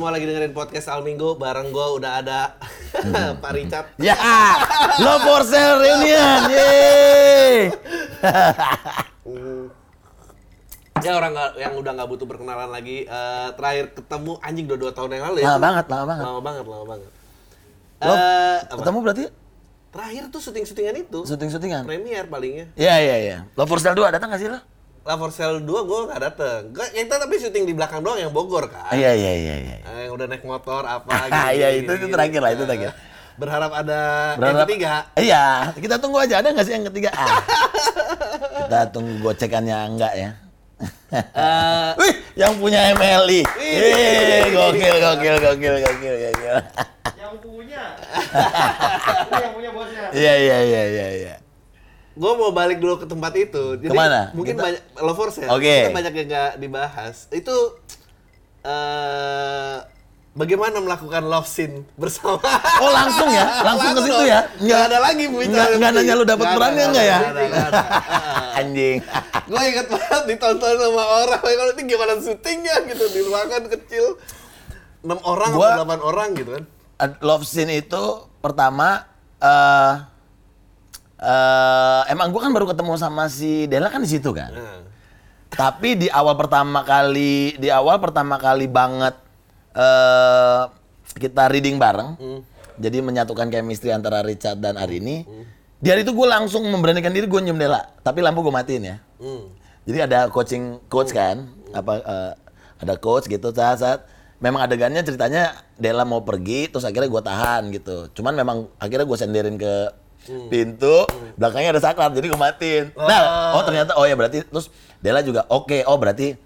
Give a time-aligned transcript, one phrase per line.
[0.00, 2.56] semua lagi dengerin podcast Al Minggu bareng gue udah ada
[3.44, 3.92] Pak Richard.
[4.00, 4.16] Ya,
[4.96, 6.40] Love for Sale Reunion.
[6.48, 7.68] Yeay.
[11.00, 13.04] Ya orang nggak- yang udah nggak butuh perkenalan lagi.
[13.04, 15.46] eh, terakhir ketemu anjing udah dua tahun yang lalu ya.
[15.50, 16.24] Lama banget, lama banget.
[16.24, 17.10] Lama banget, lama banget.
[18.00, 18.76] Lo Eh, apa?
[18.80, 19.24] ketemu berarti
[19.90, 21.20] Terakhir tuh syuting-syutingan itu.
[21.26, 21.82] syuting-syutingan?
[21.84, 22.72] Premier palingnya.
[22.74, 23.38] Iya, iya, iya.
[23.52, 24.60] Love for Sale 2 datang gak sih lo?
[25.00, 26.60] La For Sale 2 gue nggak dateng.
[26.70, 28.92] Gua- Kita tapi syuting di belakang doang yang Bogor kan.
[28.92, 29.76] Iya, iya, iya, iya.
[29.82, 32.90] Eh, yang udah naik motor apa Ah, iya, itu- itu terakhir lah, itu Nah, terakhir.
[33.34, 34.92] Berharap ada yang Berharap- ketiga.
[35.16, 36.34] Iya, kita tunggu aja.
[36.38, 37.10] Ada nggak sih yang ketiga?
[37.10, 37.40] Ah.
[38.62, 40.30] kita tunggu gocekannya enggak ya.
[41.10, 43.40] Eh, Wih, yang punya MLI.
[43.42, 44.52] Wih.
[44.52, 46.56] Gokil, gokil, gokil, gokil, gokil.
[47.16, 47.82] yang punya
[49.42, 51.34] yang punya bosnya Iya, iya, iya, iya, iya.
[52.20, 53.80] Gue mau balik dulu ke tempat itu.
[53.80, 54.28] Jadi Ke mana?
[54.36, 55.48] Mungkin Kita- banyak lovers ya.
[55.48, 55.76] Oke.
[55.88, 57.16] Kita banyak yang nggak dibahas.
[57.32, 57.80] Itu
[58.60, 59.76] eh
[60.30, 62.44] bagaimana melakukan love scene bersama?
[62.78, 63.46] Oh, langsung ya?
[63.66, 64.40] Langsung ke situ ya?
[64.54, 65.40] Nggak ada lagi bu.
[65.40, 67.18] Nggak, nggak nanya lu dapat perannya nggak ya?
[68.60, 68.98] Anjing.
[69.50, 71.40] Gue inget banget ditonton sama orang.
[71.40, 74.20] Kalau ini gimana syutingnya gitu di ruangan kecil.
[75.00, 76.64] 6 orang Gua- atau 8 orang gitu kan.
[77.24, 78.02] Love scene itu
[78.38, 79.08] pertama
[79.40, 79.92] eh
[81.20, 84.50] eh emang gua kan baru ketemu sama si Della kan di situ kan.
[84.50, 84.80] Nah.
[85.50, 89.14] Tapi di awal pertama kali, di awal pertama kali banget
[89.76, 90.62] eh
[91.20, 92.16] kita reading bareng.
[92.80, 95.28] Jadi menyatukan chemistry antara Richard dan Arini.
[95.80, 98.96] Di hari itu gue langsung memberanikan diri gue nyium Della, tapi lampu gue matiin ya.
[99.20, 99.52] Hmm.
[99.84, 102.32] Jadi ada coaching coach kan, apa eh,
[102.80, 104.00] ada coach gitu saat saat
[104.40, 108.12] memang adegannya ceritanya Della mau pergi terus akhirnya gue tahan gitu.
[108.16, 109.72] Cuman memang akhirnya gue senderin ke
[110.26, 111.08] pintu,
[111.40, 112.84] belakangnya ada saklar jadi gue matiin.
[112.94, 114.68] Nah, oh ternyata oh ya berarti terus
[115.00, 116.36] Della juga oke, oh berarti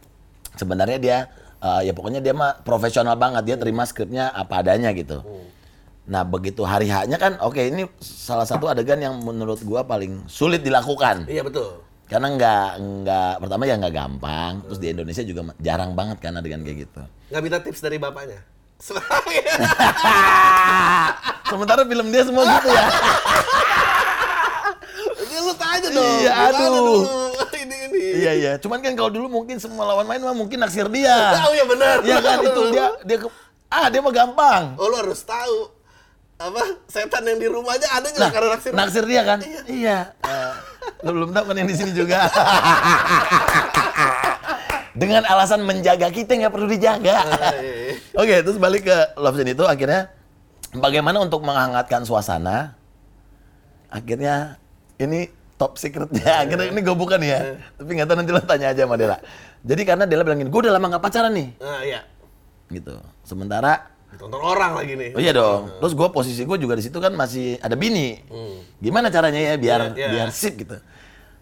[0.55, 1.19] sebenarnya dia
[1.59, 5.21] eh, ya pokoknya dia mah profesional banget, dia terima skripnya apa adanya gitu.
[6.05, 10.63] Nah begitu hari haknya kan, oke ini salah satu adegan yang menurut gua paling sulit
[10.63, 11.27] dilakukan.
[11.27, 11.83] Iya betul.
[12.05, 16.61] Karena nggak nggak pertama ya nggak gampang, terus di Indonesia juga jarang banget kan adegan
[16.61, 17.01] kayak gitu.
[17.33, 18.45] Nggak minta tips dari bapaknya.
[21.49, 22.85] Sementara film dia semua gitu ya.
[25.25, 26.19] Ini lu tanya dong.
[26.21, 27.03] Iya, aduh.
[27.65, 28.01] Ini ini.
[28.15, 31.33] iya iya, cuman kan kalau dulu mungkin semua lawan main mah mungkin naksir dia.
[31.35, 31.97] Tahu ya benar.
[32.05, 33.29] Iya kan itu dia dia ke,
[33.69, 34.63] ah dia mah gampang.
[34.77, 35.73] Oh lu harus tahu
[36.35, 38.71] apa setan yang di rumahnya ada juga Nah, karena naksir.
[38.75, 39.39] naksir dia kan?
[39.65, 39.99] Iya.
[40.21, 40.53] Eh,
[41.03, 42.29] lu belum tahu kan yang di sini juga.
[44.95, 47.17] Dengan alasan menjaga kita nggak perlu dijaga.
[47.19, 47.84] Ah, iya,
[48.15, 50.11] Oke, terus balik ke love scene itu akhirnya
[50.75, 52.79] bagaimana untuk menghangatkan suasana?
[53.91, 54.59] Akhirnya
[55.03, 56.47] ini top secretnya.
[56.47, 57.59] Akhirnya ini gue bukan ya.
[57.75, 59.19] Tapi nggak tahu nanti lo tanya aja sama Dela.
[59.67, 61.49] Jadi karena Dela bilangin, gue udah lama nggak pacaran nih.
[61.59, 62.01] Nah, iya.
[62.71, 62.95] Gitu.
[63.27, 65.11] Sementara Ditonton orang lagi nih.
[65.11, 65.75] Oh iya dong.
[65.83, 68.23] Terus gue posisi gue juga di situ kan masih ada bini.
[68.79, 70.09] Gimana caranya ya biar Iya, iya.
[70.15, 70.79] biar sip gitu.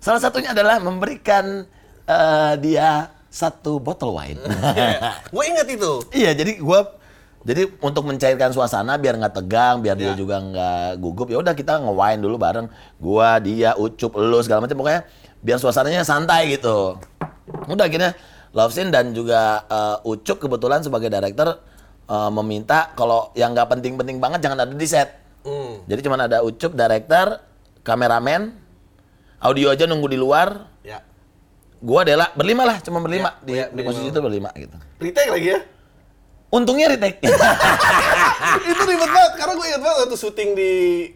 [0.01, 1.69] Salah satunya adalah memberikan
[2.09, 4.37] eh, dia satu botol wine.
[5.33, 6.05] Gue ingat itu.
[6.13, 6.81] iya, jadi gue
[7.43, 10.21] jadi untuk mencairkan suasana biar nggak tegang, biar dia Iya.
[10.21, 11.27] juga nggak gugup.
[11.27, 12.71] Ya udah kita nge-wine dulu bareng.
[13.03, 15.03] Gua, dia, Ucup, elu segala macam pokoknya
[15.43, 17.03] biar suasananya santai gitu.
[17.67, 18.15] Udah akhirnya
[18.55, 21.59] Love Scene dan juga eh, Ucup kebetulan sebagai director
[22.07, 25.19] eh, meminta kalau yang nggak penting-penting banget jangan ada di set.
[25.43, 25.83] Hmm.
[25.91, 27.43] Jadi cuma ada Ucup, director,
[27.83, 28.55] kameramen,
[29.43, 30.71] audio aja nunggu di luar.
[31.83, 31.87] Ya.
[31.91, 34.77] Gua Dela berlima lah, cuma berlima Ya, di, ya, di posisi itu berlima gitu.
[35.03, 35.61] Retake lagi ya.
[36.53, 37.19] Untungnya retake.
[38.71, 40.71] itu ribet banget karena gue ingat banget waktu syuting di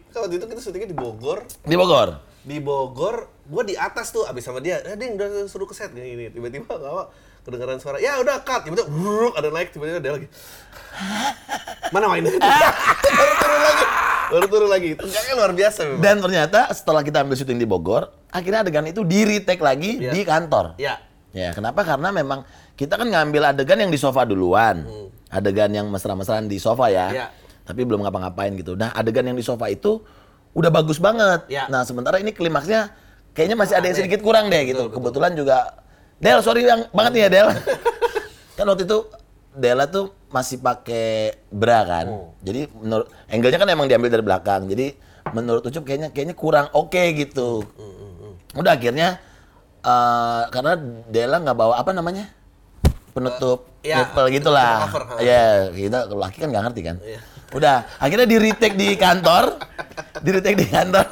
[0.09, 1.45] kan waktu itu kita syutingnya di Bogor.
[1.63, 2.09] di Bogor.
[2.47, 4.81] Di Bogor, gue di atas tuh abis sama dia.
[4.81, 6.31] Eh, Ding, udah suruh ke set gini.
[6.33, 7.03] Tiba-tiba gak apa,
[7.45, 8.01] kedengaran suara.
[8.01, 8.65] Ya udah cut.
[8.65, 8.87] Tiba-tiba
[9.35, 9.69] ada naik.
[9.71, 10.27] Tiba-tiba dia lagi.
[11.93, 13.85] Mana main Baru turun lagi.
[14.27, 14.93] Baru turun lagi.
[14.99, 16.01] Tegangnya luar biasa memang.
[16.03, 20.11] Dan ternyata setelah kita ambil syuting di Bogor, akhirnya adegan itu di retake lagi Iya.
[20.11, 20.75] di kantor.
[20.75, 20.99] Ya.
[21.31, 21.85] Ya, kenapa?
[21.85, 22.43] Karena memang
[22.73, 24.83] kita kan ngambil adegan yang di sofa duluan.
[25.29, 27.07] Adegan yang mesra-mesraan di sofa ya.
[27.11, 27.25] Iya.
[27.63, 28.75] Tapi belum ngapa-ngapain gitu.
[28.75, 30.01] Nah, adegan yang di sofa itu
[30.55, 31.45] udah bagus banget.
[31.47, 31.67] Iya.
[31.69, 32.91] Nah, sementara ini klimaksnya
[33.31, 34.89] kayaknya masih ada yang sedikit kurang deh gitu.
[34.89, 35.77] Kebetulan juga
[36.17, 37.47] Del, sorry yang banget nih ya Del.
[38.57, 38.97] kan waktu itu
[39.53, 42.05] Della tuh masih pakai bra kan.
[42.41, 44.67] Jadi menurut angle-nya kan emang diambil dari belakang.
[44.67, 44.91] Jadi
[45.31, 47.63] menurut Ucup kayaknya kayaknya kurang oke gitu.
[48.53, 49.19] Udah akhirnya
[49.79, 50.73] eh karena
[51.07, 52.27] Della nggak bawa apa namanya?
[53.17, 54.85] penutup ya, nipple gitu lah.
[54.85, 55.13] cover, ha.
[55.25, 56.95] Ya, kita laki kan nggak ngerti kan.
[57.01, 57.19] Iya.
[57.49, 59.57] Udah, akhirnya di retake di kantor,
[60.25, 61.05] di retake di kantor.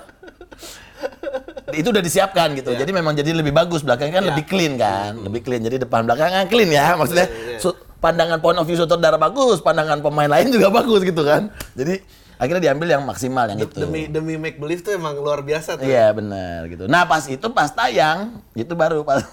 [1.74, 2.72] itu udah disiapkan gitu.
[2.72, 2.86] Iya.
[2.86, 4.30] Jadi memang jadi lebih bagus belakangnya kan Iya.
[4.32, 5.66] lebih clean kan, lebih clean.
[5.66, 7.26] Jadi depan belakang kan clean ya maksudnya.
[7.26, 7.58] Iya.
[7.58, 11.52] su- pandangan point of view sutradara bagus, pandangan pemain lain juga bagus gitu kan.
[11.74, 12.02] Jadi
[12.36, 13.80] akhirnya diambil yang maksimal yang itu.
[13.80, 15.86] Demi demi make believe tuh emang luar biasa tuh.
[15.88, 16.88] Iya benar gitu.
[16.88, 19.24] Nah pas itu pas tayang itu baru pas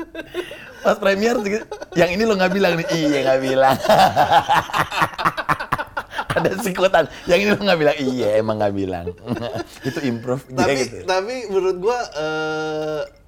[0.84, 1.38] pas premier
[1.94, 3.76] yang ini lo nggak bilang nih iya nggak bilang.
[6.34, 7.06] Ada sikutan.
[7.30, 9.06] Yang ini lo nggak bilang iya emang nggak bilang.
[9.88, 10.96] itu improve dia tapi gitu.
[11.06, 13.23] tapi menurut gua eh,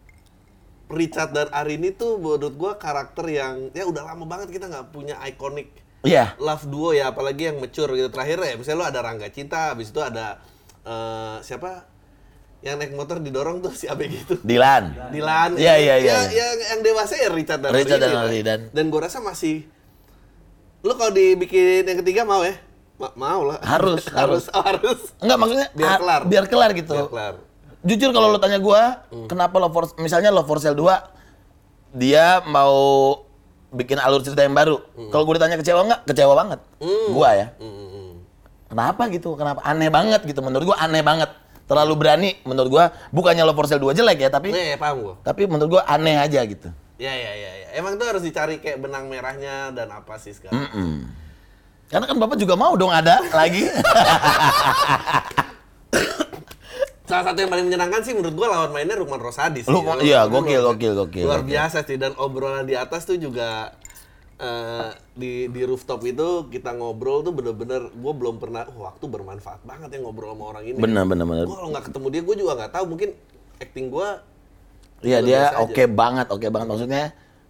[0.88, 5.18] Richard dan Arini tuh menurut gua karakter yang ya udah lama banget kita nggak punya
[5.22, 6.38] iconic Iya.
[6.38, 9.90] love duo ya apalagi yang mature gitu terakhir ya misalnya lo ada Rangga Cinta habis
[9.90, 10.38] itu ada
[10.80, 11.90] eh, siapa
[12.60, 15.10] yang naik motor didorong tuh si Abe gitu Dilan.
[15.10, 16.30] Dilan Iya, iya, iya, Ya, iya.
[16.30, 18.22] yang yang dewasa ya Richard dan Richard dan lah.
[18.24, 19.66] Arini, dan- dan gua rasa masih
[20.80, 22.54] lo kalau dibikin yang ketiga mau ya
[22.96, 26.22] Ma- mau lah Harus, harus oh, harus Enggak maksudnya Biar kelar.
[26.24, 26.94] Biar kelar gitu.
[26.94, 27.34] Biar kelar.
[27.86, 30.90] Jujur kalau lo tanya gua, kenapa Love for misalnya Love for Sale 2
[31.94, 33.14] dia mau
[33.70, 34.82] bikin alur cerita yang baru.
[35.08, 36.00] Kalau gue ditanya kecewa nggak?
[36.10, 36.60] Kecewa banget.
[37.14, 37.46] Gua ya.
[37.62, 38.18] Hmm.
[38.66, 39.38] Kenapa gitu?
[39.38, 39.62] Kenapa?
[39.62, 40.42] Aneh banget gitu.
[40.42, 41.30] Menurut gua aneh banget.
[41.66, 42.84] Terlalu berani menurut gua.
[43.14, 45.14] Bukannya Love for Sale 2 jelek ya, tapi Nih, paham gua.
[45.22, 46.66] tapi menurut gua aneh aja gitu.
[46.98, 47.68] Ya, ya, ya, ya.
[47.78, 50.58] Emang tuh harus dicari kayak benang merahnya dan apa sih sekarang.
[50.58, 51.06] Mm-mm.
[51.86, 53.62] Karena kan Bapak juga mau dong ada lagi.
[57.06, 59.70] Salah satu yang paling menyenangkan sih menurut gua lawan mainnya Rukman Rosadi sih.
[59.70, 61.50] Lawan iya, gokil, luar- gokil, gokil, Luar gokil.
[61.54, 63.70] biasa sih dan obrolan di atas tuh juga
[64.36, 69.62] eh, di di rooftop itu kita ngobrol tuh bener-bener gua belum pernah wah, waktu bermanfaat
[69.62, 70.76] banget ya ngobrol sama orang ini.
[70.76, 71.44] Benar, benar, benar.
[71.46, 73.08] Gua kalau nggak ketemu dia gua juga nggak tahu mungkin
[73.56, 74.08] acting gua
[74.98, 77.04] Iya dia oke banget, oke banget maksudnya.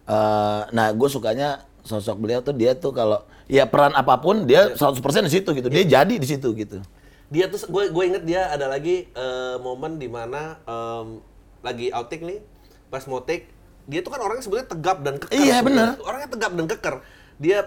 [0.04, 1.48] eh, nah gue sukanya
[1.82, 5.66] sosok beliau tuh dia tuh kalau ya peran apa pun dia 100% di situ gitu.
[5.66, 6.78] Dia jadi di situ gitu.
[7.26, 11.18] Dia tuh gue gue inget dia ada lagi eh, momen di mana em,
[11.58, 12.38] lagi outtake nih
[12.86, 13.50] pas mau take
[13.84, 15.94] dia tuh kan orangnya sebenarnya tegap dan keker Iya, bener.
[16.00, 16.94] orangnya tegap dan keker.
[17.36, 17.58] Dia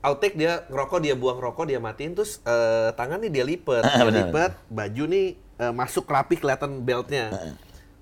[0.00, 3.84] outtake dia ngerokok dia buang rokok dia matiin terus eh, tangan nih dia lipet.
[3.84, 7.28] Ah, dia lipet baju nih eh, masuk rapi kelihatan beltnya.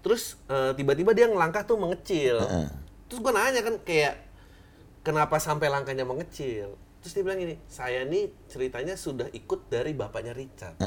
[0.02, 2.38] Terus eh, tiba-tiba dia ngelangkah tuh mengecil.
[3.06, 4.22] Terus gue nanya kan kayak
[5.02, 10.32] kenapa sampai langkahnya mengecil terus dia bilang gini saya nih ceritanya sudah ikut dari bapaknya
[10.32, 10.80] Richard.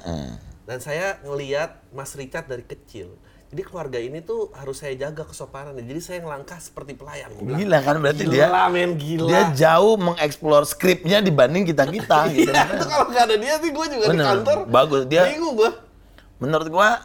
[0.65, 3.13] Dan saya ngeliat Mas Richard dari kecil.
[3.47, 7.79] Jadi keluarga ini tuh harus saya jaga kesopanannya jadi saya ngelangkah seperti pelayan bilang, Gila
[7.79, 9.23] kan berarti gila, dia men gila.
[9.23, 12.51] dia jauh mengeksplor skripnya dibanding kita kita gitu.
[12.51, 15.01] Iya, itu kalau nggak ada dia sih gue juga di Bener, kantor bagus.
[15.07, 15.71] Dia- bingung gue
[16.37, 17.01] Menurut gua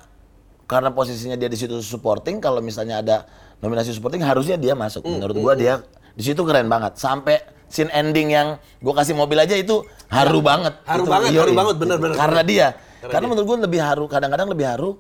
[0.67, 3.17] karena posisinya dia di situ supporting kalau misalnya ada
[3.61, 5.05] nominasi supporting harusnya dia masuk.
[5.05, 5.81] Hmm, Menurut gua dia
[6.13, 6.99] di situ keren banget.
[6.99, 7.41] Sampai
[7.73, 8.49] scene ending yang
[8.79, 10.77] gua kasih mobil aja itu haru banget.
[10.79, 11.41] Ya, Haru Itu, banget, yoi.
[11.41, 12.69] haru banget, bener, bener, Karena dia.
[13.01, 13.31] Karena Karena dia.
[13.33, 14.91] menurut gua lebih haru kadang-kadang lebih haru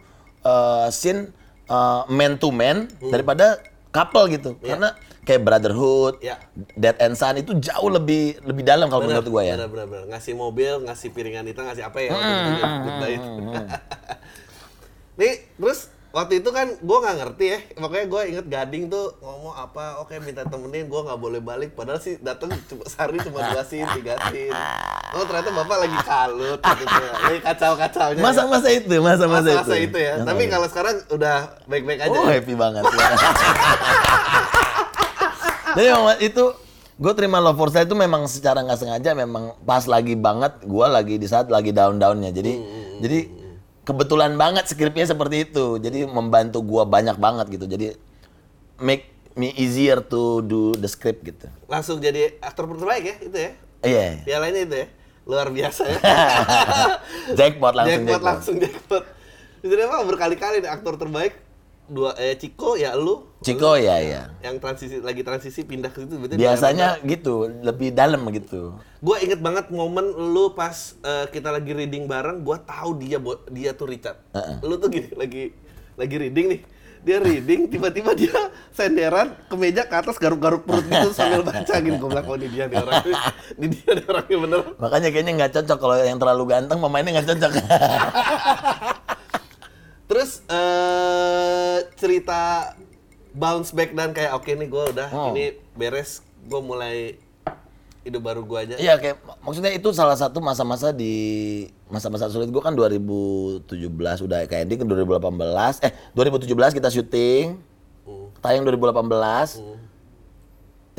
[0.43, 1.29] eh, scene
[1.69, 3.13] eh, man to man Hmm.
[3.13, 3.61] daripada
[3.93, 4.57] couple gitu.
[4.59, 6.41] Karena kayak brotherhood, Iya.
[6.75, 9.55] Dead and Son itu jauh lebih lebih dalam kalau menurut gua ya.
[9.55, 10.05] Bener, bener, bener.
[10.11, 12.11] Ngasih mobil, ngasih piringan hitam, ngasih apa ya?
[12.11, 13.23] waktu itu ya, good night.
[15.13, 17.59] Nih, terus waktu itu kan gue nggak ngerti ya.
[17.81, 21.73] Makanya gue inget Gading tuh ngomong apa, oke minta temenin, gue nggak boleh balik.
[21.73, 24.53] Padahal sih datang cuma sehari cuma dua scene, tiga scene.
[25.17, 27.13] Oh ternyata bapak lagi kalut, gitu tuh.
[27.17, 28.23] lagi kacau-kacaunya.
[28.23, 29.59] Masa-masa itu, masa-masa itu.
[29.59, 30.15] Masa-masa itu ya.
[30.23, 32.13] Tapi kalau sekarang udah baik-baik aja.
[32.13, 32.39] Oh ya?
[32.39, 32.85] happy banget.
[35.73, 35.89] Jadi
[36.29, 36.45] itu
[37.03, 40.87] gue terima love for sale itu memang secara nggak sengaja memang pas lagi banget gue
[40.87, 43.42] lagi di saat lagi down downnya jadi Hmm, jadi
[43.83, 47.99] kebetulan banget skripnya seperti itu jadi membantu gue banyak banget gitu jadi
[48.79, 53.51] make me easier to do the script gitu Langsung jadi aktor terbaik ya itu ya.
[53.83, 54.87] iya Pialanya itu ya.
[55.23, 55.99] Luar biasa ya.
[57.39, 59.05] jackpot langsung jackpot, jackpot, langsung jackpot.
[59.63, 61.39] Jadi emang berkali-kali nih aktor terbaik
[61.91, 63.27] dua eh Ciko ya lu.
[63.43, 64.23] Ciko ya ya.
[64.41, 68.79] Yang transisi lagi transisi pindah ke situ berarti biasanya gitu lebih dalam gitu.
[69.03, 73.19] Gue inget banget momen lu pas eh, kita lagi reading bareng gue tahu dia
[73.51, 74.19] dia tuh Richard.
[74.63, 75.51] Lu tuh gini lagi
[75.99, 76.63] lagi reading nih.
[77.03, 78.31] Dia reading tiba-tiba dia
[78.71, 82.47] senderan ke meja ke atas garuk-garuk perut gitu sambil baca gitu gue bilang oh ini
[82.47, 83.15] dia nih orang ini.
[83.75, 84.61] Dia nih orangnya bener.
[84.79, 87.51] Makanya kayaknya nggak cocok kalau yang terlalu ganteng pemainnya nggak cocok
[90.13, 92.77] Terus eh cerita
[93.33, 95.33] bounce back dan kayak oke nih gue udah Oh.
[95.33, 97.17] ini beres gue mulai
[98.05, 98.77] hidup baru gue aja.
[98.77, 103.73] Iya kayak maksudnya itu salah satu masa-masa di masa-masa sulit gue kan 2017
[104.21, 107.57] udah kayak ending ke 2018 eh 2017 kita syuting
[108.45, 109.65] tayang 2018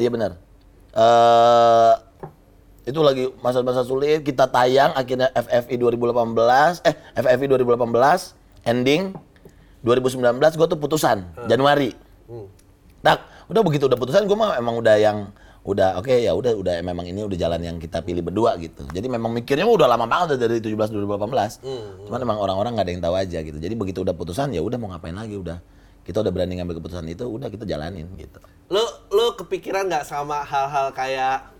[0.02, 0.42] iya benar.
[0.90, 1.94] Eh
[2.90, 9.12] itu lagi masa-masa sulit kita tayang akhirnya FFI 2018 eh FFI 2018 ending
[9.84, 11.92] 2019 gue tuh putusan Januari
[12.24, 12.48] Hmm.
[13.04, 13.20] Tak,
[13.52, 15.28] udah begitu udah putusan gue mah emang udah yang
[15.64, 18.88] udah oke ya udah udah memang ini udah jalan yang kita pilih berdua gitu.
[18.96, 22.08] Jadi memang mikirnya udah lama banget udah dari 17 2018.
[22.08, 23.60] Cuman memang orang-orang nggak ada yang tahu aja gitu.
[23.60, 25.60] Jadi begitu udah putusan ya udah mau ngapain lagi udah.
[26.04, 28.40] Kita udah berani ngambil keputusan itu, udah kita jalanin gitu.
[28.72, 31.52] Lo lo kepikiran nggak sama hal-hal kayak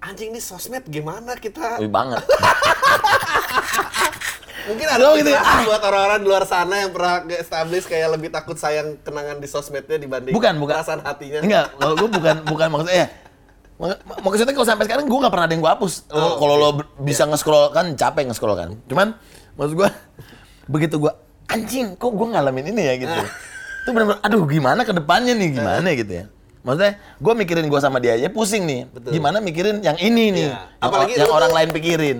[0.00, 1.80] anjing nih sosmed gimana kita?
[1.80, 2.20] Wih banget.
[4.66, 8.08] Mungkin ada Lo gitu ya, pikiran buat orang-orang di luar sana yang pernah establish kayak
[8.10, 10.74] lebih takut sayang kenangan di sosmednya dibanding Bukan, bukan.
[10.74, 11.38] perasaan hatinya.
[11.40, 13.06] Enggak, kalau gue bukan bukan maksudnya.
[13.76, 15.92] mak- Maksudnya kalau sampai sekarang gue nggak pernah ada yang gue hapus.
[16.04, 18.70] Kalau- Oh, kalau lo b- bisa nge-scroll kan capek nge-scroll kan.
[18.84, 19.14] Cuman
[19.54, 19.88] maksud gue
[20.66, 21.12] begitu gue
[21.46, 23.20] anjing kok gue ngalamin ini ya gitu.
[23.80, 26.26] Itu benar-benar aduh gimana ke depannya nih gimana gitu ya.
[26.60, 28.90] Maksudnya gue mikirin gue sama dia aja pusing nih.
[28.90, 29.14] Betul.
[29.14, 30.48] Gimana mikirin yang ini nih.
[30.50, 32.18] Yang, Apalagi yang orang tuh- lain pikirin.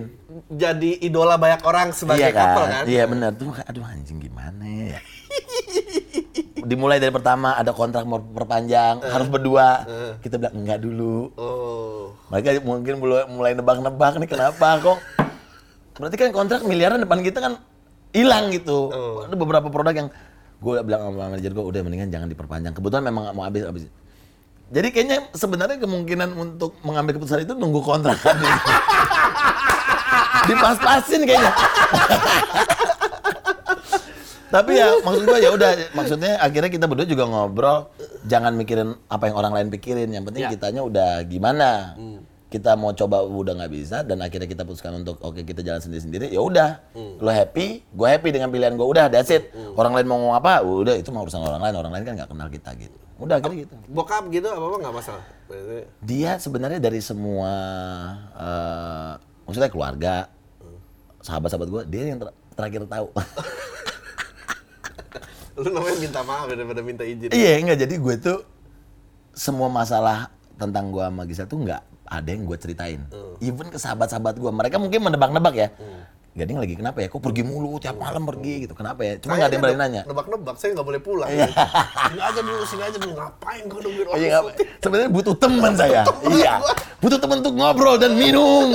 [0.52, 2.40] Jadi idola banyak orang sebagai iya kan?
[2.52, 2.84] couple kan?
[2.84, 3.52] Iya benar tuh.
[3.64, 5.00] Aduh anjing gimana ya.
[6.70, 9.86] Dimulai dari pertama ada kontrak mau perpanjang, harus berdua.
[10.18, 11.30] Kita bilang enggak dulu.
[11.38, 12.16] Oh.
[12.32, 14.98] Mereka mungkin mulai, mulai nebak-nebak nih kenapa kok.
[15.96, 17.62] Berarti kan kontrak miliaran depan kita kan
[18.10, 18.90] hilang gitu.
[19.24, 20.08] Ada beberapa produk yang
[20.56, 22.72] gue bilang sama manajer gue udah mendingan jangan diperpanjang.
[22.74, 23.84] Kebetulan memang nggak mau habis habis.
[24.66, 28.18] Jadi kayaknya sebenarnya kemungkinan untuk mengambil keputusan itu nunggu kontrak.
[30.46, 31.52] Dipas-pasin kayaknya.
[34.46, 37.90] Tapi ya maksud gua ya udah maksudnya akhirnya kita berdua juga ngobrol.
[38.24, 40.50] Jangan mikirin apa yang orang lain pikirin yang penting Ya.
[40.50, 41.98] kitanya udah gimana.
[42.46, 46.00] Kita mau coba udah nggak bisa dan akhirnya kita putuskan untuk oke kita jalan sendiri
[46.00, 46.78] sendiri ya udah.
[47.18, 49.50] Lo happy gue happy dengan pilihan gue udah that's it.
[49.74, 50.62] Orang lain mau ngomong apa?
[50.62, 51.74] Udah itu mah urusan orang lain.
[51.74, 52.96] Orang lain kan nggak kenal kita gitu.
[53.18, 53.74] Udah akhirnya gitu.
[53.90, 55.24] Bokap gitu apa apa nggak masalah.
[56.00, 57.50] Dia sebenarnya dari semua
[58.38, 59.12] eh,
[59.42, 60.30] maksudnya keluarga
[61.26, 63.10] sahabat-sahabat gue dia yang ter- terakhir tahu
[65.56, 67.32] Lu namanya minta maaf daripada minta izin.
[67.32, 68.38] Iya enggak jadi gue tuh
[69.32, 70.28] semua masalah
[70.60, 73.00] tentang gue sama Gisel tuh nggak ada yang gue ceritain.
[73.40, 75.68] Even ke sahabat-sahabat gue, mereka mungkin menebak-nebak ya.
[76.36, 77.08] Gading lagi kenapa ya?
[77.08, 78.76] Kok pergi mulu tiap malam pergi gitu?
[78.76, 79.16] Kenapa ya?
[79.16, 80.02] Cuma nggak ada yang berani nanya.
[80.04, 81.28] Nebak-nebak, saya nggak boleh pulang.
[81.32, 81.48] Iya.
[81.48, 83.12] Sini aja dulu, sini aja dulu.
[83.16, 84.68] Ngapain gue nungguin orang Iya, nggak- syuting?
[84.84, 86.00] sebenarnya butuh teman saya.
[86.28, 86.52] Iya,
[87.00, 88.68] butuh teman untuk ngobrol dan minum.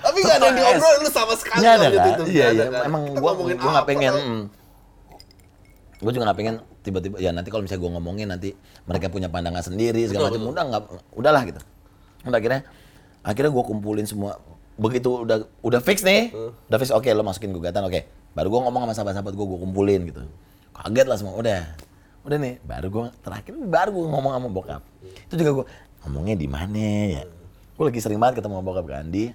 [0.00, 2.16] Tapi nggak ada yang diobrol, lu sama sekali Nggak ada kan?
[2.24, 2.64] Iya iya.
[2.88, 3.30] Emang Kita gua
[3.76, 4.12] nggak pengen.
[4.16, 4.24] kan?
[4.24, 4.42] mm.
[5.98, 8.48] Gue juga nggak pengen tiba-tiba ya nanti kalau misalnya gue ngomongin nanti
[8.86, 11.60] mereka punya pandangan sendiri segala macam udah nggak udahlah gitu.
[12.24, 12.60] Udah akhirnya
[13.20, 14.38] akhirnya gue kumpulin semua
[14.78, 16.30] begitu udah udah fix nih
[16.70, 18.00] udah fix oke lo masukin gugatan oke.
[18.32, 20.22] Baru gue ngomong sama sahabat-sahabat gue gue kumpulin gitu.
[20.70, 21.74] Kaget lah semua udah.
[22.22, 24.82] Udah nih baru gue terakhir baru gue ngomong sama bokap.
[25.26, 25.66] Itu juga gue
[26.06, 26.86] ngomongnya di mana
[27.18, 27.22] ya?
[27.74, 29.34] Gue lagi sering banget ketemu sama bokap kan di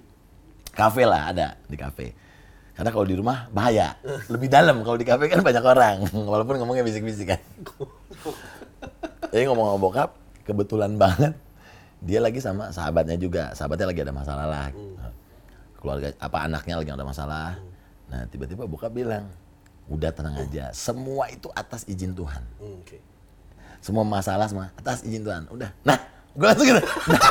[0.72, 2.16] kafe lah ada di kafe.
[2.74, 4.00] Karena kalau di rumah bahaya.
[4.32, 7.42] Lebih dalam kalau di kafe kan banyak orang walaupun ngomongnya bisik-bisik kan.
[9.36, 10.10] Jadi ngomong sama bokap
[10.48, 11.36] kebetulan banget
[12.00, 13.52] dia lagi sama sahabatnya juga.
[13.52, 14.72] Sahabatnya lagi ada masalah lah
[15.84, 17.60] keluarga apa anaknya lagi ada masalah.
[18.08, 19.28] Nah tiba-tiba bokap bilang
[19.92, 20.72] udah tenang aja.
[20.72, 22.40] Semua itu atas izin Tuhan.
[22.64, 23.04] Hmm, Oke.
[23.84, 25.44] semua masalah semua atas izin Tuhan.
[25.52, 25.76] Udah.
[25.84, 26.00] Nah
[26.32, 26.80] gue langsung gitu.
[27.12, 27.22] Nah.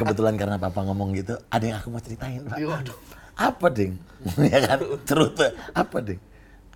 [0.00, 2.56] kebetulan karena papa ngomong gitu ada yang aku mau ceritain pak.
[2.56, 2.96] Iya, waduh.
[3.36, 3.98] apa ding?
[4.54, 4.78] Ya kan?
[5.04, 6.20] Cerita apa ding?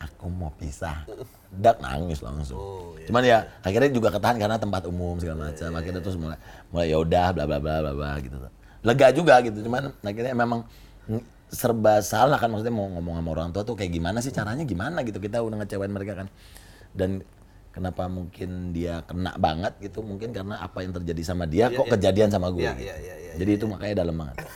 [0.02, 1.06] Aku mau pisah.
[1.54, 2.58] Dak nangis langsung.
[2.58, 3.06] Oh, iya.
[3.06, 5.70] cuman ya akhirnya juga ketahan karena tempat umum segala macam.
[5.78, 6.36] Akhirnya terus mulai
[6.74, 8.36] mulai ya udah bla bla bla bla bla gitu
[8.84, 10.68] lega juga gitu cuman akhirnya memang
[11.08, 14.64] ng- serba salah kan maksudnya mau ngomong sama orang tua tuh kayak gimana sih caranya
[14.66, 16.28] gimana gitu kita udah ngecewain mereka kan
[16.92, 17.24] dan
[17.72, 21.86] kenapa mungkin dia kena banget gitu mungkin karena apa yang terjadi sama dia Iya, kok
[21.88, 21.92] iya.
[21.98, 22.92] kejadian sama gue Iya, gitu.
[23.40, 24.36] jadi itu makanya dalam banget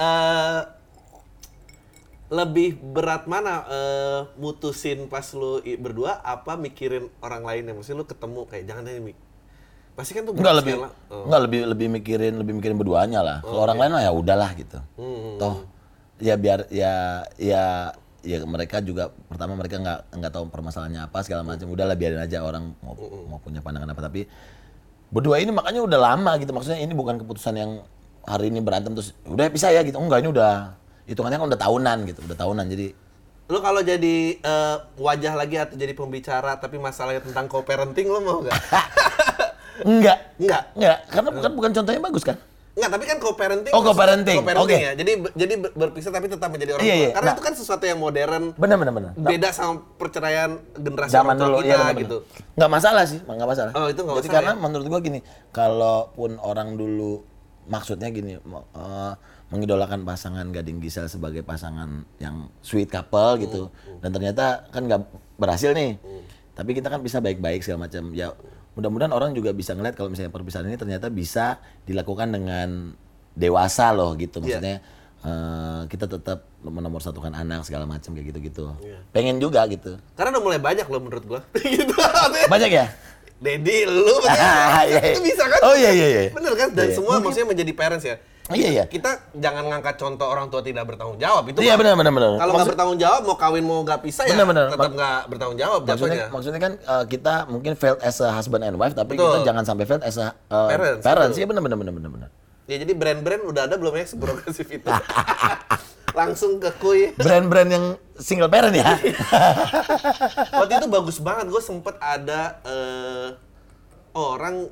[0.00, 0.60] Eh,
[2.32, 8.08] lebih berat mana eh, mutusin pas lu berdua apa mikirin orang lain ya maksudnya lu
[8.08, 9.18] ketemu kayak jangan Mik.
[10.00, 10.90] Pasti kan tuh Enggak berat lebih lah.
[11.06, 11.24] Oh.
[11.28, 13.38] enggak lebih lebih mikirin lebih mikirin berduanya lah.
[13.40, 14.80] Kalau orang lain mah ya udahlah gitu.
[14.96, 15.68] Hmm, Toh
[16.20, 16.92] ya biar ya
[17.36, 21.68] ya ya mereka juga pertama mereka nggak nggak tahu permasalahannya apa segala macam.
[21.68, 24.24] Udahlah biarin aja orang mau Hmm, mau punya pandangan apa tapi
[25.10, 26.50] berdua ini makanya udah lama gitu.
[26.50, 27.84] Maksudnya ini bukan keputusan yang
[28.24, 30.00] hari ini berantem terus udah pisah ya gitu.
[30.00, 32.20] Enggak ini udah hitungannya kan udah tahunan gitu.
[32.24, 32.88] Udah tahunan jadi
[33.50, 38.46] lu kalau jadi eh, wajah lagi atau jadi pembicara tapi masalahnya tentang co-parenting lu mau
[38.46, 38.54] nggak?
[39.82, 40.62] enggak Enggak.
[40.72, 42.36] enggak karena bukan bukan contohnya bagus kan.
[42.70, 43.72] Enggak, tapi kan co-parenting.
[43.72, 44.38] Oh, co-parenting.
[44.38, 44.78] co-parenting Oke.
[44.80, 44.92] ya.
[44.94, 47.02] Jadi jadi ber- berpisah tapi tetap menjadi orang Iya, tua.
[47.02, 47.08] iya.
[47.10, 47.34] Karena Nah.
[47.34, 48.42] itu kan sesuatu yang modern.
[48.54, 49.10] Benar benar benar.
[49.16, 52.00] Beda sama perceraian generasi zaman orang tua dulu kita iya benar-benar.
[52.00, 52.16] gitu.
[52.54, 54.60] nggak masalah sih nggak masalah Oh, itu nggak jadi masalah karena ya?
[54.60, 55.18] menurut gua gini
[55.50, 57.12] kalaupun orang dulu
[57.66, 59.12] maksudnya gini eh,
[59.46, 65.00] mengidolakan pasangan Gading Gisel sebagai pasangan yang sweet couple gitu Hmm, dan ternyata kan nggak
[65.36, 65.98] berhasil nih
[66.52, 68.30] tapi kita kan bisa baik-baik segala macam ya
[68.72, 72.94] mudah-mudahan orang juga bisa ngeliat kalau misalnya perpisahan ini ternyata bisa dilakukan dengan
[73.32, 74.44] dewasa loh gitu Iya.
[74.58, 74.76] maksudnya
[75.20, 78.98] eh, kita tetap menomorsatukan anak segala macam kayak gitu-gitu Iya.
[79.10, 81.40] pengen juga gitu Karena udah mulai banyak loh menurut gua.
[81.60, 81.94] gitu.
[82.46, 82.86] banyak ya
[83.36, 85.16] Dedi, lu Ah, iya, iya.
[85.16, 85.60] itu bisa kan?
[85.64, 86.22] Oh, iya, iya, iya.
[86.28, 86.76] Bener kan?
[86.76, 87.00] Dan Iya.
[87.00, 88.20] semua maksudnya menjadi parents ya.
[88.50, 88.84] Iya, iya.
[88.84, 91.62] Kita jangan ngangkat contoh orang tua tidak bertanggung jawab itu.
[91.62, 92.30] Iya, benar, benar, benar.
[92.36, 94.64] Kalau nggak bertanggung jawab, mau kawin mau nggak pisah ya Benar, benar.
[94.74, 96.26] tetap nggak bertanggung jawab maksudnya jatuhnya.
[96.34, 99.38] maksudnya kan eh, kita mungkin failed as a husband and wife tapi Betul.
[99.38, 101.36] kita jangan sampai failed as a eh, Parents, parents.
[101.38, 102.28] Iya benar benar benar benar benar.
[102.66, 104.86] Ya jadi brand-brand udah ada belum ya seprogresif itu?
[106.10, 107.14] Langsung ke kuy.
[107.14, 107.84] Brand-brand yang
[108.18, 108.98] single parent ya.
[110.58, 113.28] Waktu itu bagus banget, gue sempet ada eh,
[114.12, 114.66] orang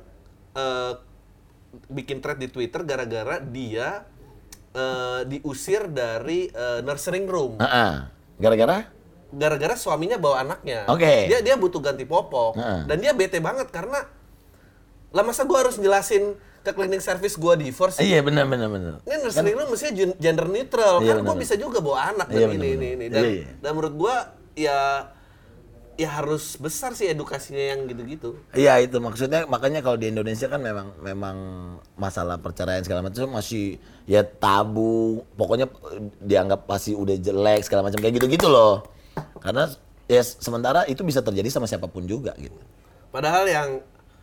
[0.53, 0.91] eh,
[1.87, 4.05] bikin thread di Twitter gara-gara dia
[4.71, 7.57] eh, diusir dari eh, nursing room.
[7.57, 7.93] Heeh.
[8.37, 8.87] Gara-gara
[9.29, 10.89] Gara-gara suaminya bawa anaknya.
[10.89, 11.29] Oke.
[11.29, 12.79] Dia dia butuh ganti popok Heeh.
[12.89, 14.01] dan dia bete banget karena
[15.09, 18.09] lah masa gue harus jelasin ke cleaning service gue divorce sih?
[18.09, 18.93] Iya benar benar benar.
[19.05, 22.35] Ini nursing room mestinya gen- gender neutral, Iya, kan gue bisa juga bawa anak Iya,
[22.35, 23.05] dan ini, benar, ini, ini.
[23.05, 23.13] benar.
[23.13, 23.49] Dan, Iya, iya.
[23.57, 24.15] dan menurut gue
[24.59, 24.79] ya
[25.99, 28.39] ya harus besar sih edukasinya yang gitu-gitu.
[28.55, 31.37] Iya itu maksudnya makanya kalau di Indonesia kan memang memang
[31.99, 33.65] masalah perceraian segala macam itu masih
[34.07, 35.27] ya tabu.
[35.35, 38.87] Pokoknya eh, dianggap pasti udah jelek segala macam kayak gitu-gitu loh.
[39.43, 39.67] Karena
[40.07, 42.55] ya sementara itu bisa terjadi sama siapa pun juga gitu.
[43.11, 43.69] Padahal yang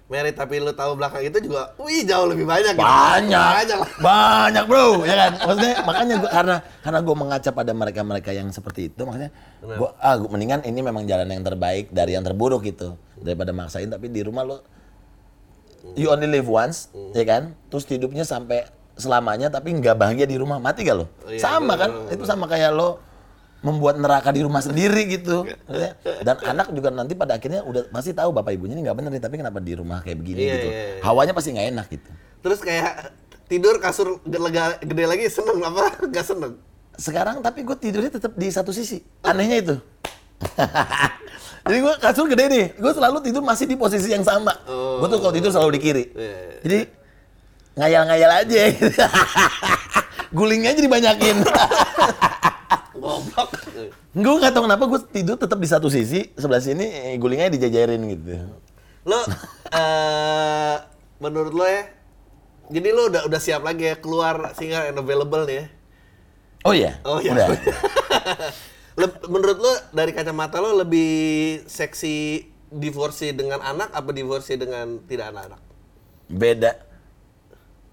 [0.07, 2.79] merit tapi lu tahu belakang itu juga, wih jauh lebih banyak.
[2.79, 2.87] gitu.
[2.87, 3.51] banyak.
[3.59, 5.03] Banyak banyak bro.
[5.03, 5.33] Ya kan?
[5.43, 9.89] Maksudnya makanya gua, karena karena gue mengaca pada mereka mereka yang seperti itu makanya gue
[9.99, 12.95] ah gua mendingan ini memang jalan yang terbaik dari yang terburuk gitu.
[13.19, 14.63] Daripada maksain tapi di rumah lo
[15.99, 17.59] you only live once ya kan?
[17.67, 18.63] Terus hidupnya sampai
[18.95, 20.63] selamanya tapi nggak bahagia di rumah.
[20.63, 21.91] Mati gak lo Oh, iya, sama bener, kan?
[21.91, 23.03] bener, itu sama kayak lo
[23.67, 25.43] membuat neraka di rumah sendiri gitu.
[25.43, 25.93] Maksudnya,
[26.23, 29.23] dan anak juga nanti pada akhirnya udah pasti tahu bapak ibunya ini nggak bener nih
[29.27, 30.69] tapi kenapa di rumah kayak begini Iya, gitu.
[30.71, 31.03] iya, iya.
[31.03, 32.11] hawanya pasti nggak enak gitu.
[32.47, 33.11] Terus kayak
[33.51, 35.59] tidur kasur gede lagi seneng.
[35.67, 35.99] Apa?
[36.15, 36.55] Gak seneng.
[36.97, 39.03] sekarang tapi gue tidurnya tetap di satu sisi.
[39.21, 39.75] Anehnya itu.
[41.67, 44.55] Jadi gue kasur gede nih gue selalu tidur masih di posisi yang sama.
[44.71, 46.05] Gue tuh kalau tidur selalu di kiri.
[46.15, 46.39] Iya.
[46.63, 46.79] jadi
[47.77, 48.63] ngayal-ngayal aja.
[50.37, 51.37] Gulingnya jadi banyakin
[53.07, 53.51] Goblok.
[54.13, 58.03] gue nggak tahu kenapa gue tidur tetap di satu sisi sebelah sini eh, gulingnya dijajarin
[58.09, 58.35] gitu
[59.03, 59.23] Lo
[59.71, 60.77] eh
[61.17, 61.87] menurut lo ya,
[62.69, 65.67] jadi lo udah udah siap lagi ya keluar single and available nih ya?
[66.61, 67.33] oh iya Oh iya.
[67.33, 67.47] udah
[69.01, 71.07] Leb- menurut lo dari kacamata lo lebih
[71.65, 75.61] seksi divorce dengan anak apa divorce dengan tidak anak-anak?
[76.27, 76.73] beda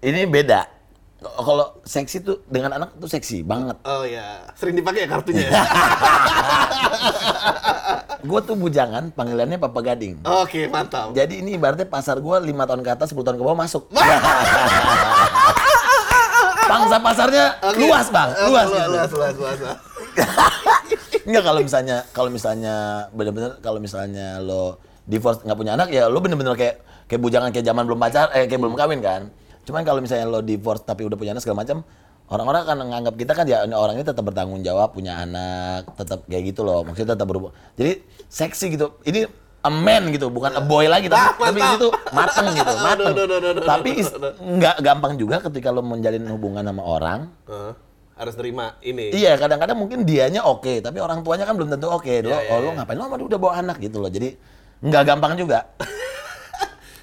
[0.02, 0.66] ini beda
[1.26, 5.46] kalau seksi tuh dengan anak tuh seksi banget Oh iya, sering dipakai ya kartunya.
[5.46, 5.52] ya?
[8.24, 11.12] gue tuh bujangan panggilannya Papa Gading Oke, mantap.
[11.12, 13.88] Jadi ini ibaratnya pasar gua 5 tahun ke atas, 10 tahun ke bawah masuk.
[16.64, 17.76] Pangsa pasarnya Oke.
[17.78, 18.32] luas, Bang.
[18.32, 18.90] Oke, Luas, luas, gitu.
[18.90, 19.78] luas, luas, luas, luas.
[21.26, 22.74] Enggak kalau misalnya kalau misalnya
[23.10, 27.64] bener-bener kalau misalnya lo divorce nggak punya anak ya lo bener-bener kayak kayak bujangan kayak
[27.64, 29.28] zaman belum pacar eh kayak belum kawin kan.
[29.64, 31.82] Cuman kalau misalnya lo divorce tapi udah punya anak segala macam
[32.32, 36.54] orang-orang akan nganggap kita kan ya orang ini tetap bertanggung jawab punya anak tetap kayak
[36.54, 38.00] gitu loh maksudnya tetap berhubung jadi
[38.32, 39.28] seksi gitu ini
[39.64, 43.12] a man gitu bukan a boy lagi tapi, Ah, tapi itu mateng gitu mateng
[43.64, 43.90] tapi
[44.40, 47.72] nggak gampang juga ketika lo menjalin hubungan sama orang Heeh.
[48.14, 49.10] harus terima ini.
[49.10, 52.06] Iya, kadang-kadang mungkin dianya oke, tapi orang tuanya kan belum tentu oke.
[52.22, 52.78] Lo, Iya, iya, oh, lo iya.
[52.78, 52.94] ngapain?
[52.94, 54.06] Lo udah bawa anak gitu loh.
[54.06, 54.38] Jadi
[54.86, 55.66] nggak gampang juga.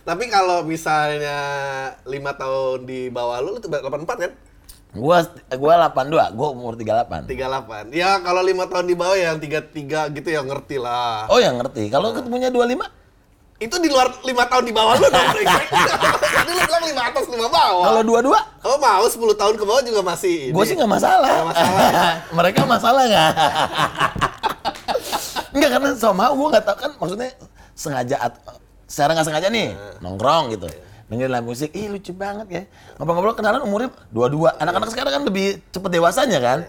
[0.01, 1.37] Tapi kalau misalnya
[2.09, 4.33] lima tahun di bawah lu, lu tuh 84 kan?
[4.91, 5.23] Gua
[5.55, 7.29] gua 82, gua umur 38.
[7.29, 7.95] 38.
[7.95, 11.31] Ya kalau lima tahun di bawah ya yang 33 gitu ya ngerti lah.
[11.31, 11.87] Oh, ya ngerti.
[11.87, 12.75] Kalau ketemunya 25?
[13.61, 15.27] Itu di luar lima tahun di bawah lu dong.
[16.33, 17.93] Tadi lu bilang lima atas lima bawah.
[17.93, 18.65] Kalau 22?
[18.65, 20.53] Oh mau 10 tahun ke bawah juga masih ini.
[20.57, 21.29] Gue sih nggak masalah.
[21.29, 21.85] Nggak masalah.
[22.41, 23.31] Mereka masalah nggak?
[25.55, 27.29] Enggak karena sama gue nggak tahu kan maksudnya
[27.77, 28.41] sengaja at-
[28.91, 30.67] secara nggak sengaja nih nongkrong gitu.
[31.07, 32.61] Dengerin lagu musik, ih lucu banget ya.
[32.95, 34.55] Ngobrol-ngobrol kenalan umurnya dua-dua.
[34.57, 36.59] Anak-anak sekarang kan lebih cepet dewasanya kan.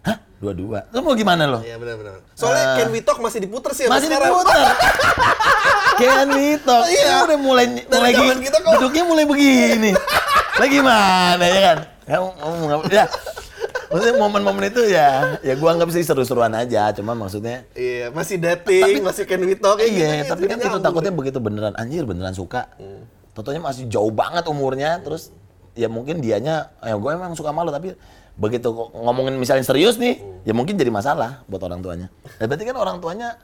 [0.00, 0.16] Hah?
[0.38, 0.86] Dua-dua?
[0.86, 1.58] Terus mau gimana lo?
[1.58, 2.22] Iya benar-benar.
[2.32, 4.30] Soalnya Can We Talk masih diputer sih Masih sekarang.
[4.30, 4.74] diputar.
[6.00, 7.28] Kian Mito, Iya.
[7.28, 9.90] udah mulai mulai gini, kita kok- bentuknya mulai begini.
[10.56, 11.78] Lagi mana ya kan?
[12.06, 12.84] Kamu ngomong apa?
[12.88, 13.04] Ya.
[13.90, 16.94] Maksudnya momen-momen itu ya, ya gua anggap sih seru-seruan aja.
[16.94, 21.10] Cuma maksudnya, Iya, masih dating, masih Can We Talk iya, gitu, tapi kan itu takutnya
[21.10, 22.70] begitu beneran anjir beneran suka.
[23.34, 25.34] Totonya masih jauh banget umurnya, terus
[25.74, 27.98] ya mungkin dianya, ya gue emang suka malu tapi
[28.38, 32.14] begitu ngomongin misalnya serius nih, ya mungkin jadi masalah buat orang tuanya.
[32.38, 33.42] Nah, berarti kan orang tuanya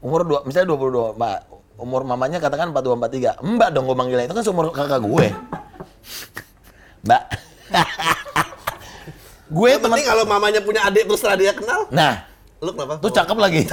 [0.00, 1.38] umur dua, misalnya 22, Mbak,
[1.82, 3.42] umur mamanya katakan 42 43.
[3.42, 5.26] Mbak dong gue manggilnya itu kan seumur kakak gue.
[7.06, 7.22] Mbak.
[9.50, 12.24] gue teman penting kalau mamanya punya adik terus dia kenal, Nah,
[12.62, 13.02] lu kenapa?
[13.02, 13.62] tuh cakep lagi.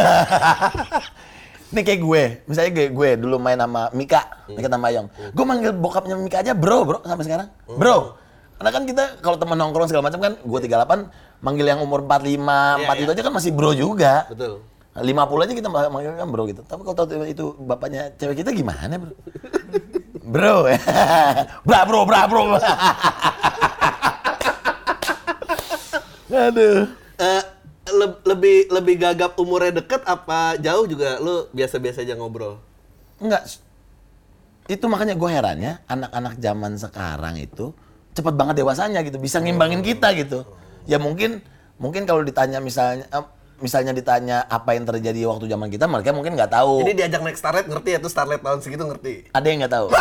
[1.68, 5.36] Ini kayak gue, misalnya gue, gue dulu main sama Mika, Mika sama Yong.
[5.36, 7.48] Gue manggil bokapnya Mika aja bro, bro, sampai sekarang.
[7.68, 8.16] Bro.
[8.58, 12.88] Karena kan kita kalau temen nongkrong segala macam kan, gue 38, manggil yang umur 45,
[12.88, 13.14] 4 itu iya.
[13.14, 14.26] aja kan masih bro juga.
[14.32, 14.64] Betul.
[14.98, 16.62] 50 aja kita manggil kan bro gitu.
[16.66, 19.14] Tapi kalau tahu itu bapaknya cewek kita gimana bro?
[20.34, 20.56] bro,
[21.68, 22.44] bra bro, bra bro.
[26.28, 26.92] Aduh.
[27.18, 27.44] Eh,
[27.88, 32.60] le- lebih lebih gagap umurnya deket apa jauh juga lu biasa-biasa aja ngobrol?
[33.18, 33.48] Enggak.
[34.68, 37.72] Itu makanya gue herannya anak-anak zaman sekarang itu
[38.12, 40.44] cepet banget dewasanya gitu, bisa ngimbangin kita gitu.
[40.84, 41.40] Ya mungkin
[41.80, 43.26] mungkin kalau ditanya misalnya eh,
[43.58, 46.84] misalnya ditanya apa yang terjadi waktu zaman kita, mereka mungkin nggak tahu.
[46.84, 49.32] Jadi diajak naik Starlet ngerti ya tuh Starlet tahun segitu ngerti.
[49.32, 49.88] Ada yang nggak tahu.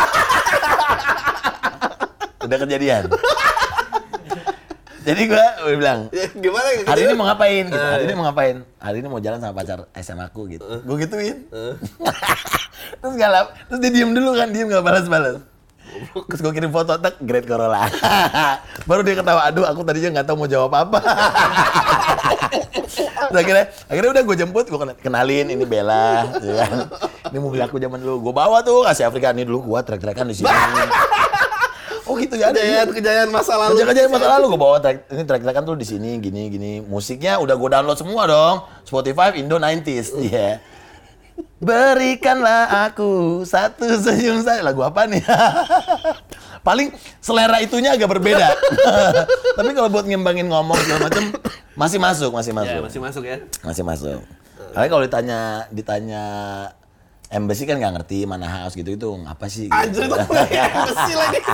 [2.47, 3.03] Udah kejadian.
[5.07, 5.45] Jadi gue
[5.79, 6.83] bilang, Ya, gimana ya?
[6.83, 7.63] hari ini mau ngapain?
[7.71, 7.79] Gitu.
[7.79, 8.55] Eh, Hari ini mau ngapain?
[8.75, 10.67] Hari ini mau jalan sama pacar SMA aku gitu.
[10.83, 11.47] Gue gituin.
[12.99, 15.39] terus galap, terus dia diem dulu kan, diem gak balas-balas.
[16.27, 17.87] Terus gue kirim foto, tak Great Corolla.
[18.89, 20.99] Baru dia ketawa, aduh aku tadinya nggak tahu mau jawab apa.
[23.31, 26.71] terus akhirnya, akhirnya udah gue jemput, gue kenalin, ini Bella, ya kan.
[27.31, 30.35] Ini mobil aku zaman dulu, gue bawa tuh kasih Afrika ini dulu, gue trek-trekan di
[30.35, 30.51] sini.
[32.07, 32.55] Oh gitu ya, ya.
[32.55, 33.77] Kejayaan kejayaan masa lalu.
[33.77, 36.71] Kerja kerja masa lalu gue bawa track ini track trackan tuh di sini gini gini.
[36.81, 38.55] Musiknya udah gue download semua dong.
[38.87, 40.63] Spotify Indo 90s iya.
[41.57, 45.21] Berikanlah aku satu senyum saya lagu apa nih?
[46.67, 48.53] Paling selera itunya agak berbeda.
[49.57, 51.23] Tapi kalau buat ngembangin ngomong segala macam
[51.77, 52.77] masih masuk masih masuk.
[52.77, 53.37] Ya, masih masuk ya.
[53.61, 54.19] masih masuk.
[54.73, 55.39] Karena kalau ditanya
[55.73, 56.23] ditanya
[57.27, 59.75] embassy kan nggak ngerti mana house gitu itu apa sih gitu.
[59.75, 60.15] Anjir itu
[60.87, 61.39] besi lagi.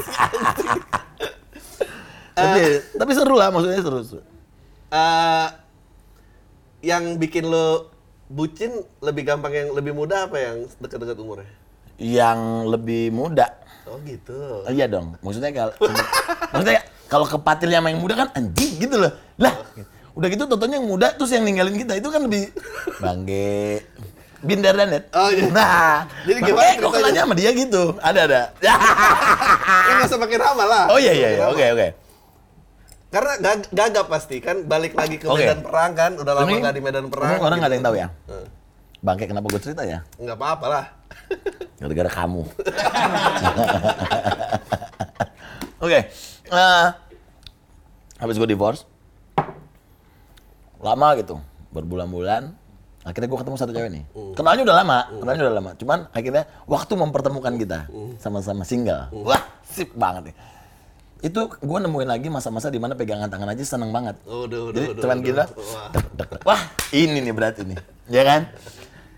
[2.38, 2.62] tapi
[2.98, 4.22] tapi seru lah maksudnya seru, seru.
[4.94, 5.48] Eh,
[6.86, 7.90] yang bikin lo
[8.30, 11.50] bucin lebih gampang yang lebih muda apa yang dekat-dekat umurnya?
[12.02, 14.64] yang lebih muda Oh gitu.
[14.64, 15.74] Oh, iya dong maksudnya kalau
[16.56, 16.82] maksudnya
[17.12, 19.54] kalau kepatilnya sama yang muda kan anjing gitu loh lah
[20.16, 22.50] udah gitu tontonnya yang muda terus yang ninggalin kita itu kan lebih
[23.04, 23.84] bangke
[24.44, 25.04] Binder dan Net.
[25.16, 25.48] Oh, iya.
[25.50, 27.84] Nah, Jadi gimana eh, kok kenanya sama dia gitu?
[27.98, 28.42] Ada ada.
[29.84, 30.84] Ya nggak usah pakai nama lah.
[30.92, 31.44] oh iya iya iya.
[31.48, 31.88] Oke oke.
[33.08, 35.40] Karena gag- gagap pasti kan balik lagi ke Oke.
[35.40, 37.38] medan perang kan, udah lama nggak di medan perang.
[37.38, 38.08] orang nggak ada yang tahu ya.
[38.28, 38.46] Eh,
[39.00, 40.02] Bangke kenapa gue cerita ya?
[40.18, 40.86] Nggak apa-apa lah.
[41.80, 42.42] Gara-gara kamu.
[45.84, 46.00] Oke.
[46.50, 46.88] eh,
[48.18, 48.88] habis gue divorce,
[50.80, 51.38] lama gitu,
[51.70, 52.56] berbulan-bulan.
[53.04, 54.04] Akhirnya gue ketemu satu cewek nih.
[54.32, 55.72] Kenalnya udah lama, kenalnya udah lama.
[55.76, 57.80] Cuman akhirnya waktu mempertemukan kita
[58.20, 59.12] sama-sama single.
[59.12, 60.36] Wah, sip banget nih.
[61.24, 64.20] Itu gue nemuin lagi masa-masa di mana pegangan tangan aja seneng banget.
[64.28, 65.28] Udah, udah, Jadi udah, cuman udah.
[65.28, 65.44] gila.
[65.44, 65.88] Wah.
[65.92, 66.42] dek, dek, dek.
[66.44, 66.62] Wah,
[66.92, 67.80] ini nih berarti nih.
[68.12, 68.42] Ya kan?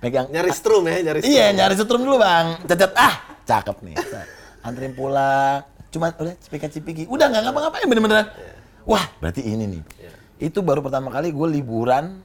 [0.02, 1.34] Pegang Nyari strum ya, nyari strum.
[1.34, 2.46] Iya, nyari setrum dulu bang.
[2.70, 3.96] Cacat, ah, cakep nih.
[4.62, 5.66] Anterin pulang.
[5.90, 7.10] Cuma udah cipika-cipiki.
[7.10, 8.28] Udah nggak ngapa-ngapain bener-beneran.
[8.86, 9.82] Wah, berarti ini nih.
[10.38, 12.22] Itu baru pertama kali gue liburan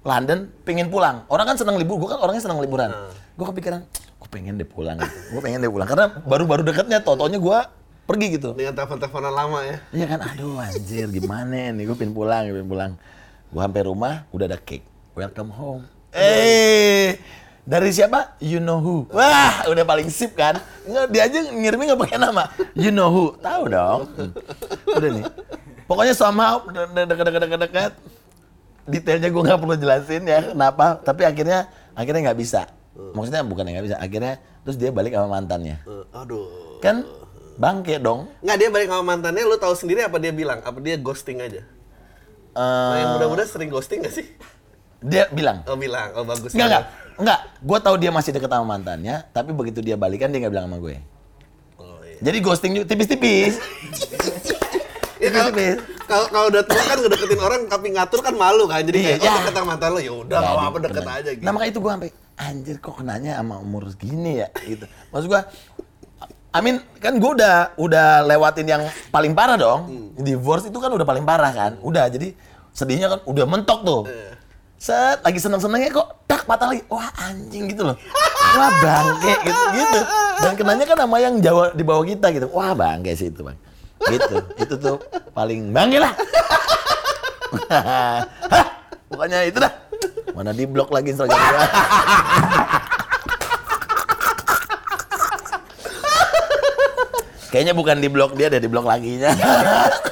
[0.00, 1.28] London, pengen pulang.
[1.28, 2.88] Orang kan senang libur, gue kan orangnya senang liburan.
[3.36, 4.96] Gue kepikiran, gue pengen deh pulang.
[5.00, 5.88] gue pengen deh pulang.
[5.88, 7.58] Karena baru-baru deketnya, totonya gue
[8.08, 8.56] pergi gitu.
[8.56, 9.76] Dengan telepon-teleponan lama ya.
[9.92, 12.92] Iya kan, aduh anjir gimana nih, gue pengen pulang, pengen pulang.
[13.52, 14.86] Gue sampai rumah, udah ada cake.
[15.12, 15.84] Welcome home.
[16.10, 17.20] Eh,
[17.70, 18.40] dari siapa?
[18.42, 19.06] You know who.
[19.12, 20.58] Wah, udah paling sip kan.
[20.88, 22.48] Nggak, dia aja ngirimnya nggak pakai nama.
[22.72, 23.24] You know who.
[23.38, 24.00] Tahu dong.
[24.16, 24.30] Hmm.
[24.98, 25.24] Udah nih.
[25.86, 27.92] Pokoknya somehow dekat-dekat-dekat.
[28.90, 30.98] Detailnya gue nggak perlu jelasin ya kenapa.
[31.00, 31.58] Tapi akhirnya
[31.94, 32.66] akhirnya nggak bisa.
[33.14, 33.96] Maksudnya bukan nggak bisa.
[33.96, 35.78] Akhirnya terus dia balik sama mantannya.
[35.80, 36.78] Eh, aduh.
[36.82, 37.06] Kan
[37.54, 38.26] bangke dong.
[38.42, 40.58] Nggak dia balik sama mantannya, lu tahu sendiri apa dia bilang?
[40.60, 41.62] Apa dia ghosting aja?
[42.50, 44.26] Nah, yang Eh, muda-muda sering ghosting gak sih?
[45.00, 46.52] dia bilang Oh bilang, oh bagus.
[46.52, 46.84] Enggak, enggak.
[47.16, 47.40] Enggak.
[47.62, 50.76] Gue tahu dia masih deket sama mantannya, tapi begitu dia balikan dia nggak bilang sama
[50.76, 50.96] gue.
[51.78, 52.20] Oh, iya.
[52.20, 53.56] Jadi ghosting tipis-tipis.
[55.30, 55.50] Kalau,
[56.06, 58.82] kalau kalau udah tua kan ngedeketin orang tapi ngatur kan malu kan.
[58.82, 59.38] Jadi Iya, kayak oh ya.
[59.40, 61.18] deket sama mantan lo ya udah nggak apa-apa deket Bener.
[61.22, 61.44] aja gitu.
[61.46, 64.84] Nah makanya itu gue sampai anjir kok kenanya sama umur segini ya gitu.
[65.12, 65.42] Maksud gue
[66.50, 68.82] Amin kan gue udah udah lewatin yang
[69.14, 69.80] paling parah dong.
[69.86, 70.08] Hmm.
[70.18, 71.72] Divorce itu kan udah paling parah kan.
[71.78, 72.34] Udah jadi
[72.74, 74.02] sedihnya kan udah mentok tuh.
[74.10, 74.34] Iya.
[74.74, 76.82] Set lagi seneng-senengnya kok tak patah lagi.
[76.90, 77.94] Wah anjing gitu loh.
[78.58, 80.00] Wah bangke gitu gitu.
[80.42, 82.50] Dan kenanya kan sama yang Jawa di bawah kita gitu.
[82.50, 83.54] Wah bangke sih itu bang
[84.08, 84.36] gitu.
[84.56, 84.96] Itu tuh
[85.36, 86.14] paling banggil lah.
[89.10, 89.72] Pokoknya itu dah.
[90.32, 91.36] Mana di blok lagi Instagram
[97.50, 99.34] kayaknya bukan di blok dia ada di blok laginya.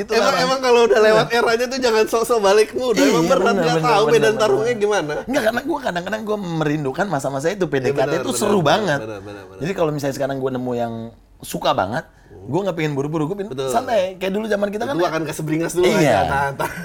[0.00, 0.42] gitu Emang lah.
[0.42, 2.96] emang kalau udah lewat eranya tuh jangan sok-sok balik muda.
[2.96, 4.40] Emang Iya, beneran bener, nggak bener, tahu bener, medan bener.
[4.40, 5.14] tarungnya gimana.
[5.24, 8.68] Enggak, karena gue kadang-kadang gue merindukan masa-masa itu PDKT Iya, benar, itu benar, seru benar,
[8.70, 9.00] banget.
[9.00, 9.60] benar, benar, benar.
[9.60, 10.92] Jadi kalau misalnya sekarang gue nemu yang
[11.40, 13.68] suka banget, gue nggak pengen buru-buru, gue pengen Betul.
[13.68, 14.16] santai.
[14.16, 14.94] Kayak dulu zaman kita kan.
[14.94, 15.98] Itu akan kesebringas dulu Iya.
[15.98, 16.18] aja.
[16.26, 16.84] Tahan, tahan.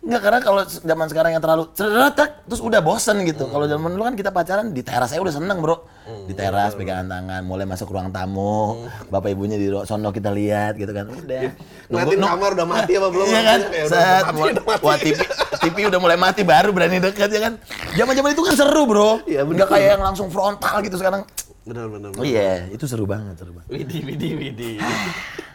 [0.00, 3.44] Enggak, karena kalau zaman sekarang yang terlalu ceretak, terus udah bosen gitu.
[3.46, 5.84] Kalau zaman dulu kan kita pacaran di teras saya udah seneng bro.
[6.24, 10.88] Di teras pegangan tangan, mulai masuk ruang tamu, bapak ibunya di sono kita lihat gitu
[10.90, 11.04] kan.
[11.04, 11.52] Udah.
[11.86, 13.26] Ngeliatin Nunggu- kamar udah mati apa belum?
[13.30, 13.60] Iya kan?
[13.60, 14.82] Udah Set, mati, udah mati.
[14.82, 15.18] wah TV,
[15.60, 17.52] TV udah mulai mati baru berani dekat ya kan.
[17.92, 19.20] Zaman-zaman itu kan seru bro.
[19.28, 19.54] Iya, bener.
[19.62, 21.28] Enggak kayak yang langsung frontal gitu sekarang.
[21.68, 22.10] Benar benar.
[22.16, 23.68] Oh iya, itu seru banget, seru banget.
[23.68, 24.70] Widi Widi Widi.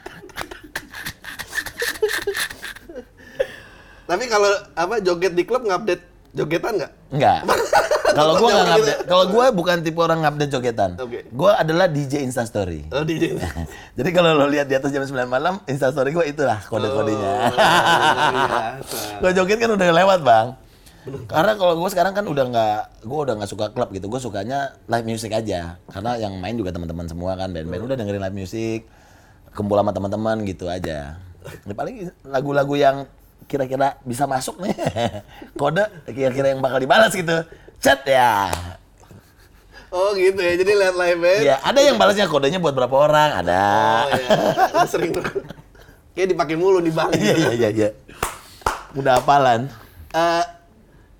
[4.05, 6.03] Tapi kalau apa joget di klub ngupdate
[6.37, 6.91] jogetan nggak?
[7.13, 7.39] Enggak.
[8.15, 9.11] Kalau gua nggak ngupdate, gitu.
[9.11, 10.95] kalau gua bukan tipe orang ngupdate jogetan.
[10.95, 11.27] Oke.
[11.35, 12.87] Gua adalah DJ Instastory.
[12.95, 13.35] Oh DJ.
[13.99, 17.27] Jadi kalau lo lihat di atas jam 9 malam, Instastory gua itulah kode-kodenya.
[17.27, 18.97] Oh, biasa.
[19.21, 20.55] gua joget kan udah lewat, Bang.
[21.27, 24.07] Karena kalau gua sekarang kan udah nggak, gua udah nggak suka klub gitu.
[24.07, 25.75] Gua sukanya live music aja.
[25.91, 28.87] Karena yang main juga teman-teman semua kan, band-band udah dengerin live music,
[29.51, 31.19] kumpul sama teman-teman gitu aja.
[31.67, 33.11] Ya, paling lagu-lagu yang
[33.45, 34.73] kira-kira bisa masuk nih.
[35.59, 37.45] Kode kira-kira yang bakal dibalas gitu.
[37.79, 38.49] Chat ya.
[39.93, 40.53] Oh gitu ya.
[40.59, 41.41] Jadi lihat live band.
[41.45, 43.63] Iya, ada yang balasnya kodenya buat berapa orang, ada.
[44.03, 44.83] Oh iya.
[44.89, 45.23] Sering tuh.
[46.17, 47.15] Kayak dipakai mulu di bank.
[47.15, 47.89] Iya, iya, iya, iya.
[48.95, 49.71] Udah hafalan.
[50.15, 50.43] Eh,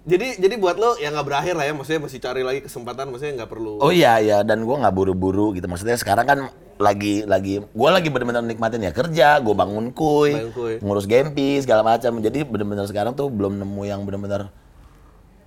[0.06, 3.44] jadi jadi buat lo yang nggak berakhir lah ya, maksudnya masih cari lagi kesempatan, maksudnya
[3.44, 3.80] nggak perlu.
[3.80, 6.40] Oh iya iya dan gua nggak buru-buru gitu maksudnya sekarang kan
[6.76, 10.74] lagi lagi gua lagi bener-bener nikmatin ya kerja gua bangun kuy, Bangun kuy.
[10.80, 14.52] ngurus gempi segala macam jadi bener-bener sekarang tuh belum nemu yang bener-bener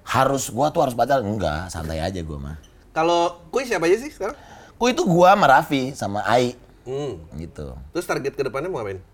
[0.02, 2.56] harus gua tuh harus pacaran enggak santai aja gua mah
[2.90, 4.34] Kalau kuis siapa aja sih sekarang?
[4.74, 7.20] kuy itu gua sama Raffi sama Ai Hmm.
[7.34, 9.04] gitu Terus target ke depannya mau ngapain?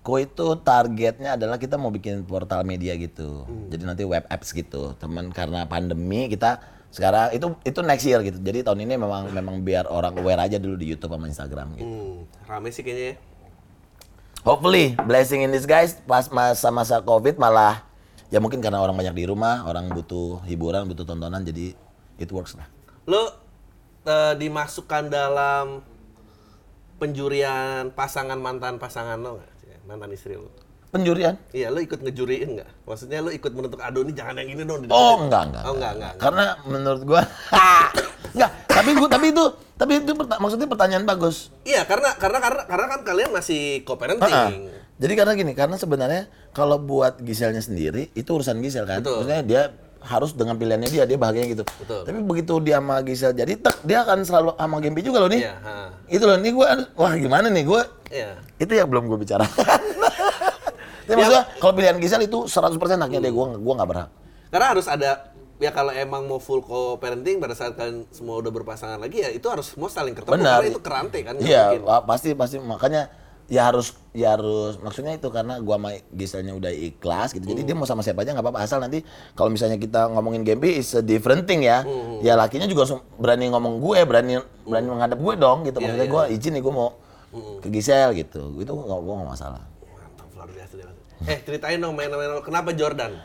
[0.00, 4.92] kuy itu targetnya adalah kita mau bikin portal media gitu jadi nanti web apps gitu
[4.94, 6.60] teman karena pandemi kita
[6.94, 10.62] sekarang itu itu next year gitu jadi tahun ini memang memang biar orang aware aja
[10.62, 13.16] dulu di YouTube sama Instagram gitu Hmm, rame sih kayaknya ya.
[14.46, 17.82] Hopefully blessing in disguise pas masa-masa covid malah
[18.30, 21.74] ya mungkin karena orang banyak di rumah orang butuh hiburan butuh tontonan jadi
[22.22, 22.70] it works lah.
[23.10, 23.42] Lo
[24.06, 25.82] eh, dimasukkan dalam
[27.02, 29.50] penjurian pasangan mantan pasangan lo nggak?
[29.90, 30.63] Mantan istri lo.
[30.94, 31.34] Penjurian?
[31.50, 32.68] Iya, lo ikut ngejuriin nggak?
[32.86, 34.78] Maksudnya lo ikut menentuk aduh ini jangan yang ini dong.
[34.78, 35.62] Oh dideketin." enggak enggak.
[35.64, 35.92] Oh enggak enggak.
[35.92, 36.12] enggak.
[36.22, 37.22] Karena menurut gua
[38.34, 38.50] enggak.
[38.64, 41.50] Tapi gua tapi itu tapi itu perta- maksudnya pertanyaan bagus.
[41.62, 44.70] Iya, karena karena karena karena kan kalian masih co-parenting.
[44.94, 46.22] Jadi karena gini, karena sebenarnya
[46.54, 49.02] kalau buat Giselnya sendiri itu urusan Gisel kan.
[49.02, 49.26] Betul.
[49.26, 49.62] Maksudnya dia
[49.98, 51.64] harus dengan pilihannya dia dia bahagia gitu.
[51.66, 52.06] Betul.
[52.06, 55.42] Tapi begitu dia sama Gisel jadi tek dia akan selalu sama Gempi juga loh nih.
[55.42, 55.74] Iya, ha.
[56.06, 57.82] Itu loh nih gua wah gimana nih gua
[58.14, 58.38] Iya.
[58.56, 59.80] itu yang belum gue bicarakan.
[61.04, 64.08] Tapi maksudnya kalau pilihan Gisel itu 100% haknya dia gua gua nggak berhak.
[64.48, 65.10] Karena harus ada
[65.56, 69.46] ya kalau emang mau full co-parenting pada saat kalian semua udah berpasangan lagi ya itu
[69.46, 70.58] harus semua saling ketemu Benar.
[70.58, 73.06] karena itu kerante kan Iya, pa- pasti pasti makanya
[73.44, 77.44] ya harus ya harus maksudnya itu karena gua sama Giselnya udah ikhlas gitu.
[77.44, 80.80] Jadi dia mau sama siapa aja nggak apa-apa asal nanti kalau misalnya kita ngomongin Gempi
[80.80, 81.84] is a different thing ya.
[82.18, 85.76] Ya lakinya juga harus berani ngomong gue, berani berani menghadap gue dong gitu.
[85.76, 86.14] Iya, Maksudnya iya.
[86.14, 86.88] gua izin nih gua mau
[87.60, 88.58] ke Gisel gitu.
[88.58, 89.60] Itu gua nggak masalah.
[89.92, 90.88] Mantap luar biasa dia.
[91.24, 93.16] Eh ceritain dong main-main kenapa Jordan?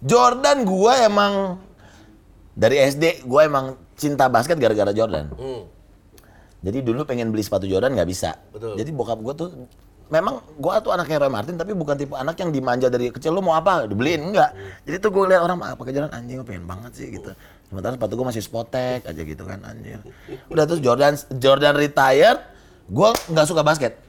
[0.00, 1.60] Jordan gua emang
[2.56, 5.32] dari SD gua emang cinta basket gara-gara Jordan.
[5.36, 5.62] Hmm.
[6.64, 8.34] Jadi dulu pengen beli sepatu Jordan nggak bisa.
[8.50, 8.74] Betul.
[8.74, 9.48] Jadi bokap gue tuh
[10.10, 13.44] memang gua tuh anaknya Roy Martin tapi bukan tipe anak yang dimanja dari kecil lu
[13.44, 14.50] mau apa dibeliin enggak.
[14.82, 17.30] Jadi tuh gue lihat orang ah, pakai Jordan anjing gue pengen banget sih gitu.
[17.66, 20.00] Sementara sepatu gue masih spotek aja gitu kan anjing.
[20.50, 22.40] Udah terus Jordan Jordan retired,
[22.90, 24.02] gua nggak suka basket.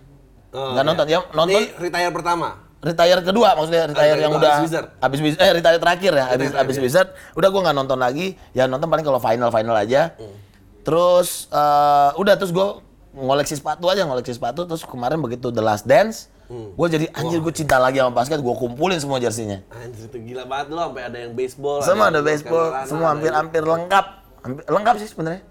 [0.56, 0.90] Oh, Nggak iya.
[0.90, 2.50] nonton ya nonton Ini retire pertama.
[2.88, 4.88] Retire kedua maksudnya retire yang udah habis Wizard.
[4.98, 6.78] habis Wiz- eh retire terakhir ya habis habis.
[6.78, 10.34] Wizard udah gua nggak nonton lagi ya nonton paling kalau final final aja Hmm.
[10.82, 12.80] terus eh, udah terus gua
[13.14, 16.72] ngoleksi sepatu aja ngoleksi sepatu terus kemarin begitu The Last Dance Hmm.
[16.74, 20.44] gua jadi anjir gue cinta lagi sama basket gua kumpulin semua jersinya Anjir itu gila
[20.44, 21.80] banget loh sampai ada yang baseball.
[21.82, 24.06] semua ada yang baseball North semua hampir ada- hampir lengkap
[24.42, 25.42] hampir lengkap sih sebenarnya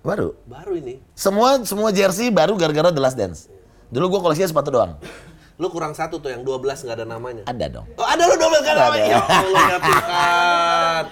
[0.00, 0.98] baru Baru ini.
[1.12, 3.46] semua semua jersey baru gara-gara The Last Dance
[3.88, 4.98] dulu gua koleksinya sepatu doang
[5.58, 7.42] Lu kurang satu tuh yang 12 nggak ada namanya.
[7.44, 8.82] ada dong Oh ada lu 12 kan Ada.
[8.84, 9.06] namanya.
[9.08, 11.02] Ya Allah ya Tuhan.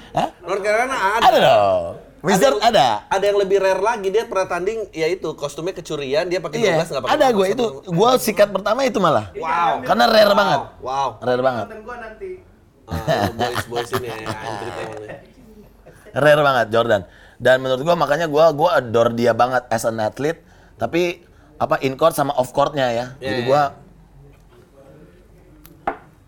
[0.40, 1.24] North Carolina ada.
[1.24, 1.84] ada dong
[2.22, 6.26] Wizard yang- ada Ada yang lebih rare lagi dia pernah tanding ya itu kostumnya kecurian
[6.26, 7.64] dia pakai 12 Iya, nggak pakai ada 12, gue itu.
[7.88, 9.30] Gue sikat pertama itu malah.
[9.32, 9.82] Wow.
[9.82, 10.60] Karena rare banget.
[10.80, 11.08] Wow.
[11.20, 11.64] Rare banget.
[11.66, 12.30] Nonton gua nanti.
[12.86, 14.16] Ah, boys boys ini ya
[16.14, 17.02] rare banget Jordan.
[17.36, 20.40] Dan menurut gua makanya gua gua adore dia banget as an athlete,
[20.76, 21.20] tapi
[21.56, 23.06] apa in court sama off courtnya ya.
[23.18, 23.46] Iya, Jadi iya.
[23.46, 23.62] gua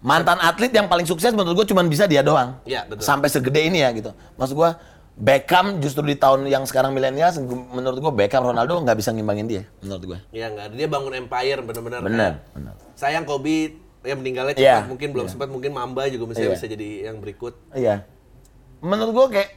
[0.08, 2.56] mantan atlet yang paling sukses menurut gua cuma bisa dia doang.
[2.64, 3.04] Iya, betul.
[3.04, 4.16] Sampai segede ini ya gitu.
[4.40, 4.80] Maksud gua
[5.18, 7.28] Beckham justru di tahun yang sekarang milenial
[7.74, 10.18] menurut gua Beckham Ronaldo nggak bisa ngimbangin dia menurut gua.
[10.32, 12.00] Ya nggak, dia bangun empire bener-bener.
[12.00, 12.72] Bener, kan.
[12.94, 15.32] Sayang Kobe ya meninggalnya cepat, Iya, mungkin belum iya.
[15.34, 16.56] sempat, mungkin Mamba juga misalnya Iya.
[16.56, 17.54] bisa jadi yang berikut.
[17.74, 18.06] Iya.
[18.78, 19.50] Menurut gua kayak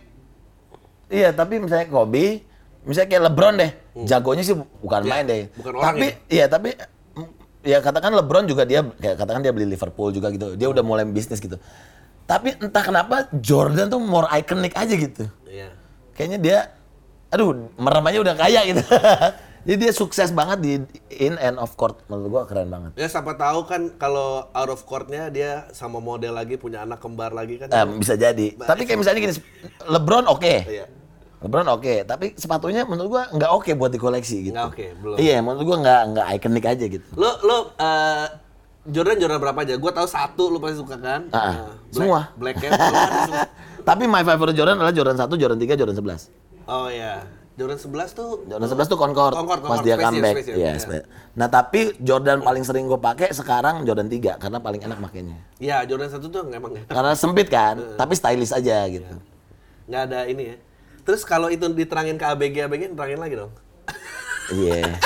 [1.08, 2.42] iya, tapi misalnya Kobe,
[2.84, 3.72] misalnya kayak LeBron deh.
[4.10, 5.08] Jagonya sih bukan Hmm.
[5.08, 5.44] Iya, main deh.
[5.54, 6.70] bukan orang tapi iya, tapi
[7.62, 10.58] ya katakan LeBron juga dia kayak katakan dia beli Liverpool juga gitu.
[10.58, 11.58] Dia udah mulai bisnis gitu.
[12.26, 15.26] Tapi entah kenapa Jordan tuh more iconic aja gitu.
[15.50, 15.74] Iya.
[16.15, 16.58] Kayaknya dia
[17.32, 18.84] aduh, merem aja udah kaya gitu.
[19.62, 20.74] Jadi dia sukses banget di
[21.21, 22.02] in and off court.
[22.10, 22.97] Menurut gua keren banget.
[22.97, 27.30] Ya siapa tahu kan kalau out of court-nya dia sama model lagi punya anak kembar
[27.30, 27.69] lagi kan.
[27.69, 28.58] Eh, bisa jadi.
[28.58, 29.36] Tapi kayak misalnya gini,
[29.86, 30.56] LeBron oke.
[30.65, 31.01] Iya.
[31.42, 34.54] LeBron oke, tapi sepatunya menurut gua nggak oke buat dikoleksi gitu.
[34.54, 35.16] Nggak oke, belum.
[35.18, 37.08] Iya, menurut gua nggak nggak ikonik aja gitu.
[37.14, 38.26] Lo lo eh,
[38.86, 39.74] Jordan Jordan berapa aja?
[39.76, 41.22] Gua tahu satu lu pasti suka kan?
[41.30, 41.42] Ah.
[41.42, 42.20] Eh, Black- Semua.
[42.38, 42.72] Black Cat.
[43.90, 46.30] Tapi my favorite Jordan adalah Jordan 1, Jordan 3, Jordan 11.
[46.70, 47.26] Oh iya.
[47.52, 50.36] Jordan 11 tuh Jordan 11 tuh Concord, Concord, pas dia comeback.
[50.40, 51.02] Space Jam, Iya, iya.
[51.36, 55.38] Nah, tapi Jordan paling sering gue pakai sekarang Jordan 3 karena paling enak makainya.
[55.58, 56.72] Iya, Jordan 1 tuh emang.
[56.86, 59.10] Karena sempit kan, tapi stylish aja gitu.
[59.86, 60.58] nggak ada ini ya.
[61.02, 63.52] Terus kalau itu diterangin ke ABG ABG terangin lagi dong.
[64.52, 64.98] Iya.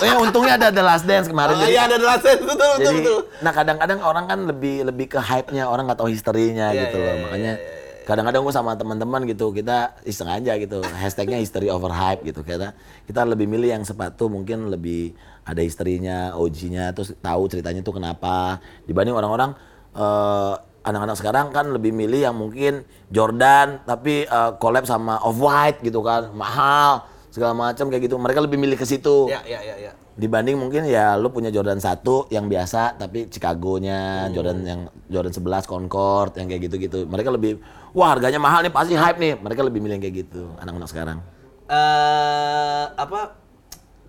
[0.00, 1.54] Oh ya untungnya ada The Last Dance kemarin.
[1.54, 3.18] Oh, jadi- iya ada jelasin betul betul Jadi, betul.
[3.38, 7.04] nah kadang-kadang orang kan lebih lebih ke hype-nya, orang nggak tahu historinya Iya, gitu iya,
[7.04, 7.12] loh.
[7.12, 7.52] iya, Makanya
[8.00, 10.80] kadang-kadang gue sama teman-teman gitu, kita iseng aja gitu.
[10.80, 12.40] Hashtagnya history over hype gitu.
[12.40, 12.72] Kita
[13.04, 15.12] kita lebih milih yang sepatu mungkin lebih
[15.44, 18.56] ada historinya, OG-nya, terus tahu ceritanya tuh kenapa.
[18.88, 19.52] Dibanding orang-orang
[19.92, 25.80] eh, anak-anak sekarang kan lebih milih yang mungkin Jordan tapi eh, collab sama Off White
[25.80, 28.16] gitu kan, mahal segala macam kayak gitu.
[28.16, 29.92] Mereka lebih milih ke situ Ya ya ya ya.
[30.18, 35.64] dibanding mungkin ya lu punya Jordan 1 yang biasa tapi Chicago-nya, Jordan yang Jordan 11
[35.64, 37.06] Concord yang kayak gitu-gitu.
[37.06, 37.62] Mereka lebih
[37.94, 39.38] wah harganya mahal nih pasti hype nih.
[39.38, 41.18] Mereka lebih milih yang kayak gitu anak-anak sekarang.
[41.70, 43.38] Eh apa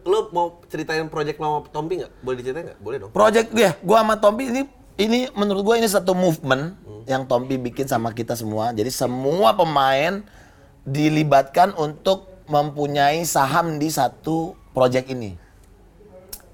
[0.01, 2.12] lu mau ceritain project lo sama Tompi nggak?
[2.25, 2.79] Boleh diceritain nggak?
[2.81, 3.12] Boleh dong.
[3.13, 4.62] Project gue, gua sama Tompi ini
[5.01, 6.77] ini menurut gua ini satu movement
[7.09, 8.69] yang Tompi bikin sama kita semua.
[8.71, 10.21] Jadi semua pemain
[10.85, 15.37] dilibatkan untuk mempunyai saham di satu project ini.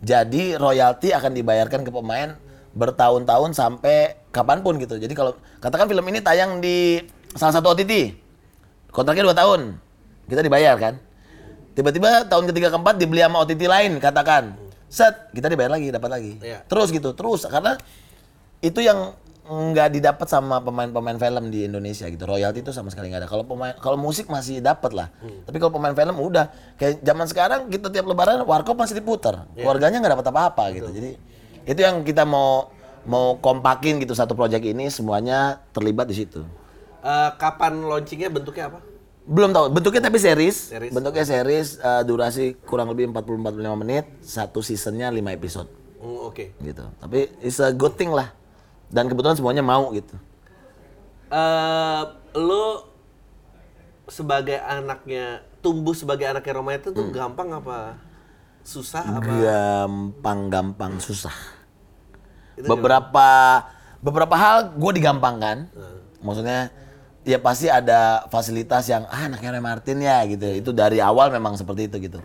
[0.04, 2.38] Jadi royalti akan dibayarkan ke pemain
[2.78, 5.02] bertahun-tahun sampai kapan pun gitu.
[5.02, 7.02] Jadi kalau katakan film ini tayang di
[7.34, 8.14] salah satu OTT,
[8.94, 9.82] kontraknya dua tahun,
[10.30, 11.02] kita dibayar kan.
[11.74, 14.58] Tiba-tiba tahun ketiga keempat dibeli sama OTT lain, katakan,
[14.90, 16.34] set kita dibayar lagi, dapat lagi.
[16.42, 16.62] Iya.
[16.70, 17.78] Terus gitu, terus karena
[18.62, 19.14] itu yang
[19.48, 22.28] nggak didapat sama pemain-pemain film di Indonesia gitu.
[22.28, 23.30] Royalti itu sama sekali nggak ada.
[23.32, 25.08] Kalau pemain kalau musik masih dapat lah.
[25.48, 29.48] Tapi kalau pemain film udah kayak zaman sekarang kita tiap lebaran warkop masih diputar.
[29.56, 30.92] Keluarganya nggak dapat apa-apa gitu.
[30.92, 31.12] Jadi
[31.64, 32.76] itu yang kita mau
[33.08, 36.44] mau kompakin gitu satu proyek ini semuanya terlibat di situ.
[37.00, 38.84] Eh, kapan launchingnya bentuknya apa?
[39.24, 40.76] Belum tahu bentuknya tapi series.
[40.76, 40.92] Series.
[40.92, 45.70] Bentuknya series eh, durasi kurang lebih 40 45 menit, satu seasonnya 5 episode
[46.04, 46.52] Hmm, Oke.
[46.60, 46.84] gitu.
[47.00, 48.36] Tapi it's a good thing lah.
[48.88, 50.16] Dan kebetulan semuanya mau gitu.
[51.28, 52.02] Eh,
[52.40, 52.88] lo
[54.08, 58.00] sebagai anaknya tumbuh sebagai anaknya Roma itu tuh gampang apa
[58.64, 59.28] susah apa?
[59.28, 61.36] gampang-gampang susah.
[62.56, 63.30] Itu beberapa
[64.00, 65.68] beberapa hal gue digampangkan.
[66.24, 66.72] Maksudnya
[67.28, 70.48] ya pasti ada fasilitas yang ah anaknya Roy Martin ya gitu.
[70.56, 72.20] Itu dari awal memang seperti itu gitu.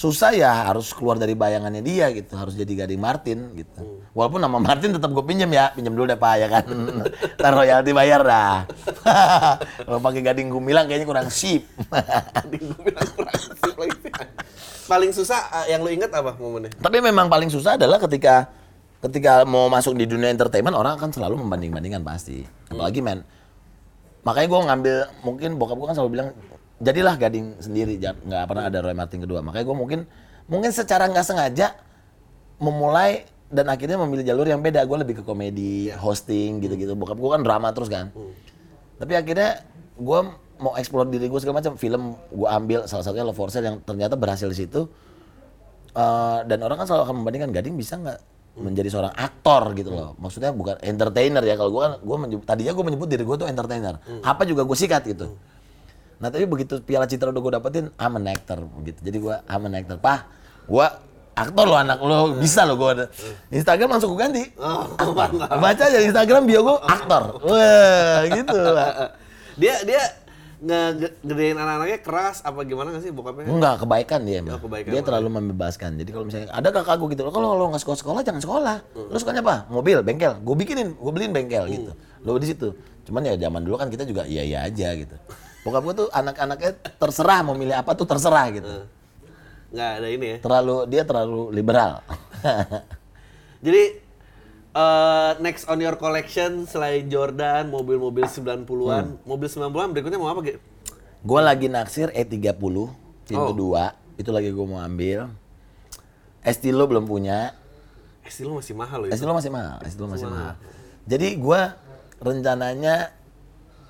[0.00, 4.00] Susah ya harus keluar dari bayangannya dia gitu, harus jadi Gading Martin gitu.
[4.16, 6.64] Walaupun nama Martin tetap gue pinjem ya, pinjem dulu deh Pak ya kan.
[7.36, 8.64] Ntar royalti bayar dah.
[9.84, 11.68] Kalau pakai Gading Gumilang kayaknya kurang sip.
[12.48, 13.98] Gua bilang kurang asik lagi.
[14.88, 16.72] Paling susah eh, yang lo inget apa momennya?
[16.80, 18.48] Tapi memang paling susah adalah ketika
[19.04, 22.40] ketika mau masuk di dunia entertainment orang akan selalu membanding-bandingkan pasti.
[22.72, 23.20] Apalagi men.
[24.24, 24.96] Makanya gue ngambil
[25.28, 26.28] mungkin bokap gue kan selalu bilang
[26.80, 29.44] jadilah gading sendiri nggak pernah ada Roy Martin kedua.
[29.44, 30.00] Makanya gue mungkin
[30.48, 31.76] mungkin secara nggak sengaja
[32.56, 34.82] memulai dan akhirnya memilih jalur yang beda.
[34.88, 36.96] Gue lebih ke komedi, hosting gitu-gitu.
[36.96, 38.08] Bokap gue kan drama terus kan.
[38.96, 39.60] Tapi akhirnya
[40.00, 40.20] gue
[40.60, 41.76] mau explore diri gue segala macam.
[41.76, 44.88] Film gue ambil salah satunya Love for Sale yang ternyata berhasil di situ.
[45.90, 48.18] Eh, dan orang kan selalu akan membandingkan Gading bisa nggak
[48.60, 50.14] menjadi seorang aktor gitu loh.
[50.16, 51.58] Maksudnya bukan entertainer ya.
[51.60, 52.16] Kalau gue kan gue
[52.46, 53.98] tadinya gue menyebut diri gue tuh entertainer.
[54.22, 55.34] Apa juga gue sikat gitu.
[56.20, 59.00] Nah tapi begitu Piala Citra udah gue dapetin, I'm an actor gitu.
[59.00, 59.96] Jadi gue I'm an actor.
[59.96, 60.28] Pah,
[60.68, 60.86] gue
[61.32, 63.08] aktor lo anak lo bisa lo gue.
[63.48, 64.44] Instagram langsung gue ganti.
[64.60, 65.32] Aktor.
[65.64, 67.40] Baca aja Instagram bio gue aktor.
[67.40, 68.60] Wah gitu.
[69.60, 70.02] dia dia
[70.60, 73.48] ngegedein anak-anaknya keras apa gimana nggak sih bokapnya?
[73.48, 74.60] Enggak, kebaikan dia emang.
[74.60, 75.96] Oh, kebaikan dia terlalu membebaskan.
[75.96, 78.76] Jadi kalau misalnya ada kakak gue gitu, kalau lo nggak sekolah sekolah jangan sekolah.
[78.92, 79.08] Hmm.
[79.08, 79.56] Lo sukanya apa?
[79.72, 80.36] Mobil, bengkel.
[80.44, 81.96] Gue bikinin, gue beliin bengkel gitu.
[82.28, 82.76] Lo di situ.
[83.08, 85.16] Cuman ya zaman dulu kan kita juga iya iya aja gitu.
[85.60, 88.64] Bokap gue tuh anak-anaknya terserah mau milih apa tuh terserah gitu.
[88.66, 88.86] Hmm.
[89.70, 90.36] Nggak ada ini ya.
[90.40, 92.00] Terlalu dia terlalu liberal.
[93.64, 93.82] Jadi
[94.72, 99.16] eh, next on your collection selain Jordan, mobil-mobil 90-an, Hmm.
[99.22, 100.56] mobil 90-an berikutnya mau apa, Ge?
[101.20, 102.56] gue lagi naksir E30
[103.26, 103.76] pintu Oh.
[103.76, 105.28] 2 itu lagi gue mau ambil.
[106.40, 107.52] Estilo belum punya.
[108.24, 109.12] Estilo masih mahal loh.
[109.12, 110.56] Estilo masih mahal, Estilo masih mahal.
[110.56, 110.64] mahal.
[111.04, 111.76] Jadi gua
[112.16, 113.12] rencananya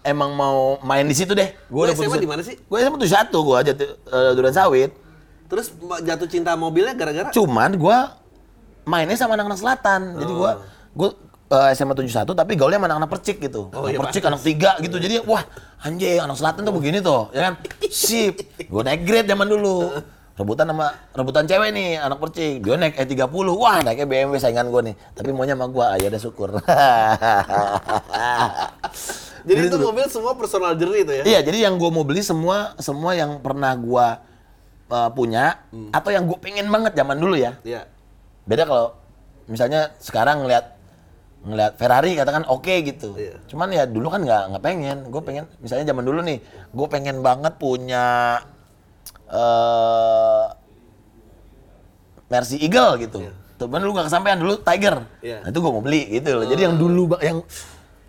[0.04, 1.52] emang mau main di situ deh.
[1.68, 2.56] Lu Gua SMA di mana sih?
[2.56, 4.92] Gue SMA tuh satu, gua aja uh, Duren Sawit.
[5.50, 5.74] Terus
[6.06, 8.14] jatuh cinta mobilnya gara-gara Cuman gua
[8.86, 10.00] mainnya sama anak-anak selatan.
[10.22, 10.62] Jadi gua
[10.94, 11.10] gua
[11.50, 13.68] uh, SMA 71 tapi gaulnya sama anak-anak percik gitu.
[13.74, 14.96] Oh, anak iya, percik anak tiga gitu.
[15.02, 15.42] Jadi wah
[15.82, 17.54] anjing anak selatan tuh begini tuh, ya kan?
[17.90, 18.40] Sip.
[18.70, 19.90] Gua naik grade zaman dulu.
[20.40, 22.64] Rebutan sama rebutan cewek nih anak percik.
[22.64, 23.28] Dia naik E30.
[23.60, 24.96] Wah, naiknya BMW saingan gua nih.
[25.12, 26.48] Tapi maunya sama gua, ayo udah syukur.
[29.44, 31.24] Jadi itu mobil semua personal journey itu ya?
[31.24, 34.20] Iya, jadi yang gue mau beli semua semua yang pernah gua
[34.90, 35.62] uh, punya
[35.94, 37.56] atau yang gue pengen banget zaman dulu ya.
[37.64, 37.86] Iya.
[38.44, 38.98] Beda kalau
[39.46, 40.76] misalnya sekarang ngeliat
[41.40, 43.16] ngeliat Ferrari katakan oke gitu.
[43.16, 43.40] Iya.
[43.48, 44.98] Cuman ya dulu kan nggak nggak pengen.
[45.08, 46.38] Gue pengen misalnya zaman dulu nih,
[46.70, 48.38] gue pengen banget punya
[49.30, 50.46] eh
[52.30, 53.18] Mercy Eagle gitu.
[53.60, 55.04] Tuh, dulu nggak kesampaian dulu Tiger.
[55.20, 55.44] Iya.
[55.44, 56.46] Nah, itu gue mau beli gitu loh.
[56.48, 57.38] Jadi yang dulu yang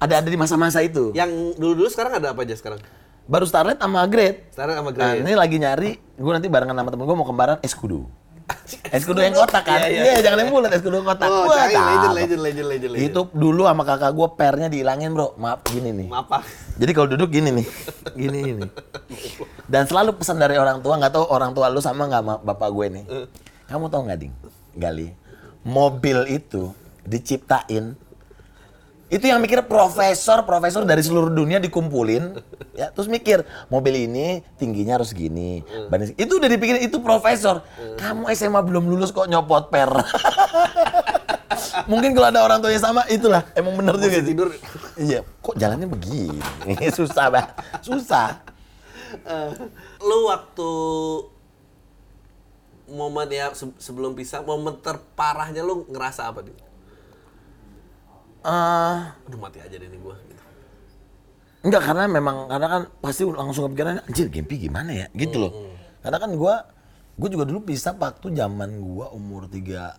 [0.02, 1.14] ada ada di masa-masa itu.
[1.14, 2.82] Yang dulu-dulu sekarang ada apa aja sekarang?
[3.24, 4.50] Baru Starlet sama Great.
[4.50, 5.22] Sekarang sama Nah, Grey.
[5.22, 8.10] ini lagi nyari, gue nanti barengan sama temen gue mau kembaran Escudo.
[8.92, 9.78] Escudo yang kotak kan?
[9.80, 10.16] Iya, Iya, iya.
[10.20, 11.30] jangan yang bulat, Escudo kotak.
[11.30, 13.08] Oh, Wah, cai, legend, legend, legend, legend, legend.
[13.08, 16.08] Itu dulu sama kakak gue pernya dihilangin bro, maaf gini nih.
[16.10, 16.42] apa?
[16.76, 17.68] Jadi kalau duduk gini nih,
[18.20, 18.68] gini ini.
[19.64, 22.70] Dan selalu pesan dari orang tua, nggak tahu orang tua lu sama nggak sama bapak
[22.70, 23.04] gue nih.
[23.70, 24.34] Kamu tahu nggak ding,
[24.74, 25.14] Gali?
[25.62, 26.74] Mobil itu
[27.06, 27.94] diciptain
[29.12, 32.40] itu yang mikir profesor profesor dari seluruh dunia dikumpulin
[32.72, 35.60] ya terus mikir mobil ini tingginya harus gini.
[35.92, 37.60] Banding- itu udah dipikirin itu profesor.
[38.00, 39.92] Kamu SMA belum lulus kok nyopot per.
[41.86, 44.26] Mungkin kalau ada orang tuanya sama itulah emang bener juga sih.
[44.26, 44.48] tidur.
[44.96, 46.40] iya kok jalannya begini?
[46.98, 47.46] Susah bah
[47.84, 48.40] susah.
[49.12, 49.52] Eh,
[50.00, 50.72] lu waktu
[52.88, 56.56] momen ya se- sebelum pisah, momen terparahnya lu ngerasa apa nih?
[58.42, 58.98] Eh,
[59.30, 60.18] Aduh mati aja deh nih gua.
[60.18, 60.44] Gitu.
[61.62, 65.52] Enggak karena memang karena kan pasti langsung kepikiran anjir Gempi gimana ya gitu loh.
[66.02, 66.66] Karena kan gua
[67.14, 69.94] gua juga dulu pisah waktu zaman gua umur 3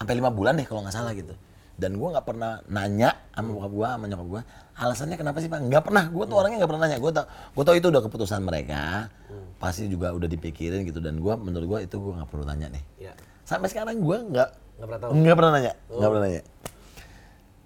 [0.00, 1.36] sampai 5 bulan deh kalau nggak salah gitu.
[1.76, 5.60] Dan gua nggak pernah nanya sama bokap gua sama nyokap gua alasannya kenapa sih Pak?
[5.68, 6.04] Nggak pernah.
[6.08, 6.96] Gua tuh orangnya nggak pernah nanya.
[6.96, 9.12] Gua tau gua tau itu udah keputusan mereka.
[9.60, 12.84] Pasti juga udah dipikirin gitu dan gua menurut gua itu gua nggak perlu tanya nih.
[12.96, 13.12] Ya.
[13.44, 14.48] Sampai sekarang gua nggak
[14.80, 15.10] Nggak pernah tahu.
[15.12, 16.42] nggak pernah nanya, nggak pernah nanya.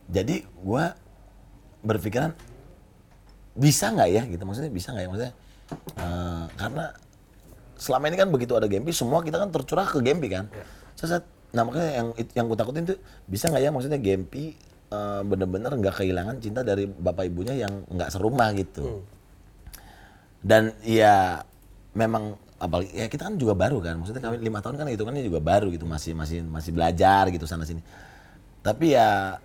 [0.07, 0.95] Jadi gua
[1.83, 2.31] berpikiran
[3.57, 4.43] bisa nggak ya gitu.
[4.47, 5.35] Maksudnya bisa nggak ya maksudnya
[5.99, 6.85] eh, karena
[7.77, 10.47] selama ini kan begitu ada Gempi semua kita kan tercurah ke Gempi kan.
[10.95, 11.23] Saya
[11.55, 12.99] nah makanya yang yang gue takutin tuh
[13.31, 14.55] bisa nggak ya maksudnya Gempi
[14.93, 19.03] eh, bener-bener nggak kehilangan cinta dari bapak ibunya yang nggak serumah gitu.
[20.47, 21.43] Dan ya
[21.99, 23.99] memang apalagi ya kita kan juga baru kan.
[23.99, 25.83] Maksudnya kawin lima tahun kan hitungannya juga baru gitu.
[25.89, 27.83] Masih masih masih belajar gitu sana sini
[28.67, 29.39] tapi ya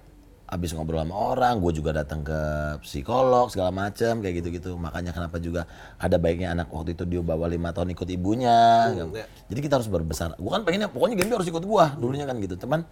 [0.52, 2.40] habis ngobrol sama orang gue juga datang ke
[2.84, 5.64] psikolog segala macam kayak gitu gitu makanya kenapa juga
[5.96, 9.16] ada baiknya anak waktu itu dia bawa lima tahun ikut ibunya gitu.
[9.16, 9.26] ya.
[9.48, 10.36] jadi kita harus berbesar.
[10.36, 12.60] Gue kan pengennya pokoknya Gempi harus ikut gua dulunya kan gitu.
[12.60, 12.84] Teman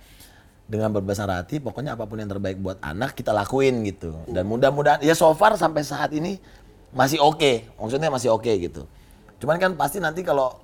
[0.71, 4.15] dengan berbesar hati pokoknya apa pun yang terbaik buat anak kita lakuin gitu.
[4.31, 6.39] Dan mudah-mudahan ya so far sampai saat ini
[6.95, 7.75] masih oke.
[7.75, 8.87] Maksudnya masih oke gitu.
[9.43, 10.55] Cuman kan pasti nanti kalau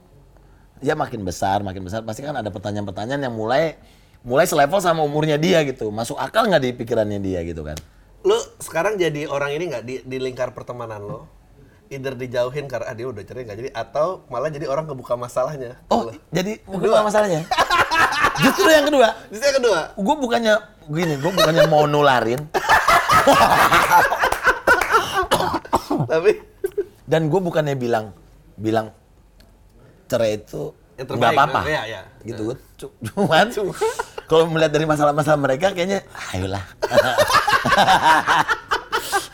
[0.79, 3.79] ya makin besar makin besar pasti kan ada pertanyaan-pertanyaan yang mulai
[4.25, 5.93] mulai selevel sama umurnya dia gitu.
[5.93, 7.77] Masuk akal nggak di pikirannya dia gitu kan?
[8.25, 11.29] Lu sekarang jadi orang ini nggak di, di lingkar pertemanan lo?
[11.93, 15.77] Either dijauhin karena ah, dia udah cerai nggak jadi atau malah jadi orang kebuka masalahnya.
[15.93, 17.45] oh jadi mungkin apa masalahnya?
[18.41, 19.13] Justru yang kedua.
[19.29, 20.55] Terus yang kedua, gue bukannya
[20.89, 22.41] gini gue bukannya mau nularin.
[26.09, 26.31] Tapi
[27.05, 28.17] dan gue bukannya bilang
[28.57, 28.89] bilang
[30.09, 31.61] cerai itu nggak apa-apa.
[31.69, 32.01] iya, iya.
[32.25, 33.47] Gitu Cu- cuman
[34.29, 36.01] kalau melihat dari masalah-masalah mereka kayaknya
[36.33, 36.65] ayolah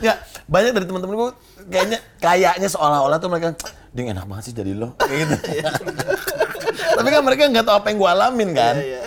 [0.06, 1.28] ya banyak dari teman-teman gue
[1.70, 3.54] kayaknya kayaknya seolah-olah tuh mereka
[3.92, 5.36] ding enak banget sih jadi lo gitu
[6.92, 9.02] tapi kan mereka nggak tahu apa yang gue alamin kan Iya, iya.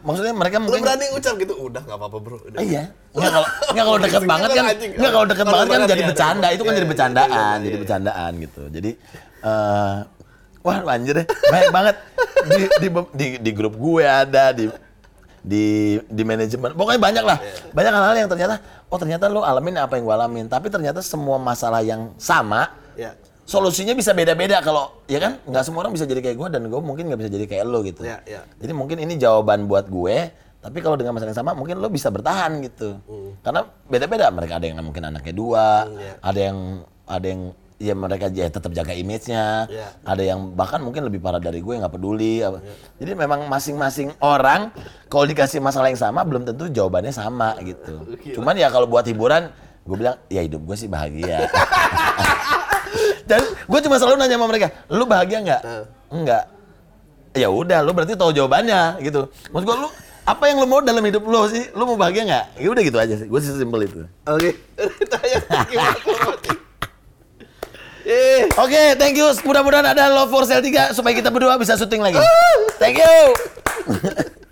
[0.00, 2.38] maksudnya mereka Lu mungkin berani ngucap gitu, udah nggak apa-apa bro.
[2.38, 2.60] Udah.
[2.62, 2.82] Iya.
[3.12, 4.64] Enggak kalau enggak kalau deket Anjing, banget kan.
[4.78, 6.46] Enggak kalau deket Kalau banget kan jadi bercanda.
[6.54, 8.62] Itu kan iya, jadi iya, bercandaan, iya, iya, jadi bercandaan gitu.
[8.70, 8.90] Jadi
[9.42, 9.94] eh
[10.62, 11.26] wah anjir deh.
[11.26, 11.96] Banyak banget
[12.48, 14.66] di, di di di grup gue ada di
[15.38, 15.66] di
[16.04, 16.74] di manajemen.
[16.74, 17.38] Pokoknya banyak lah.
[17.40, 17.72] Iya.
[17.72, 18.54] Banyak hal-hal yang ternyata
[18.90, 20.46] oh ternyata lu alamin apa yang gue alamin.
[20.46, 23.14] Tapi ternyata semua masalah yang sama Ya.
[23.46, 26.80] solusinya bisa beda-beda kalau ya kan nggak semua orang bisa jadi kayak gue dan gue
[26.82, 28.02] mungkin nggak bisa jadi kayak lo gitu.
[28.02, 28.42] Ya, ya.
[28.58, 32.10] Jadi mungkin ini jawaban buat gue, tapi kalau dengan masalah yang sama mungkin lo bisa
[32.10, 32.98] bertahan gitu.
[33.40, 34.34] Karena beda-beda.
[34.34, 36.12] Mereka ada yang mungkin anaknya dua, ya.
[36.18, 36.58] ada yang
[37.06, 37.42] ada yang
[37.78, 39.94] ya mereka ya tetap jaga image-nya, Ya.
[40.02, 42.42] ada yang bahkan mungkin lebih parah dari gue nggak peduli.
[42.42, 42.58] apa.
[42.98, 44.74] Jadi memang masing-masing orang
[45.06, 48.02] kalau dikasih masalah yang sama belum tentu jawabannya sama gitu.
[48.36, 49.48] Cuman ya kalau buat hiburan,
[49.86, 51.46] gue bilang ya hidup gue sih bahagia.
[53.30, 55.62] Dan gue cuma selalu nanya sama mereka, lu bahagia nggak?
[56.10, 56.44] Enggak.
[57.36, 59.28] Ya udah, lu berarti tahu jawabannya gitu.
[59.52, 59.88] Maksud gue lu
[60.24, 61.68] apa yang lu mau dalam hidup lu sih?
[61.76, 62.44] Lu mau bahagia nggak?
[62.58, 63.28] Ya udah gitu aja sih.
[63.28, 64.02] Gue sih simpel itu.
[64.26, 64.56] Oke.
[65.12, 65.38] Tanya
[68.08, 68.48] Eh.
[68.56, 69.28] Oke, thank you.
[69.44, 72.16] Mudah-mudahan ada love for sale 3 supaya kita berdua bisa syuting lagi.
[72.80, 73.20] Thank you.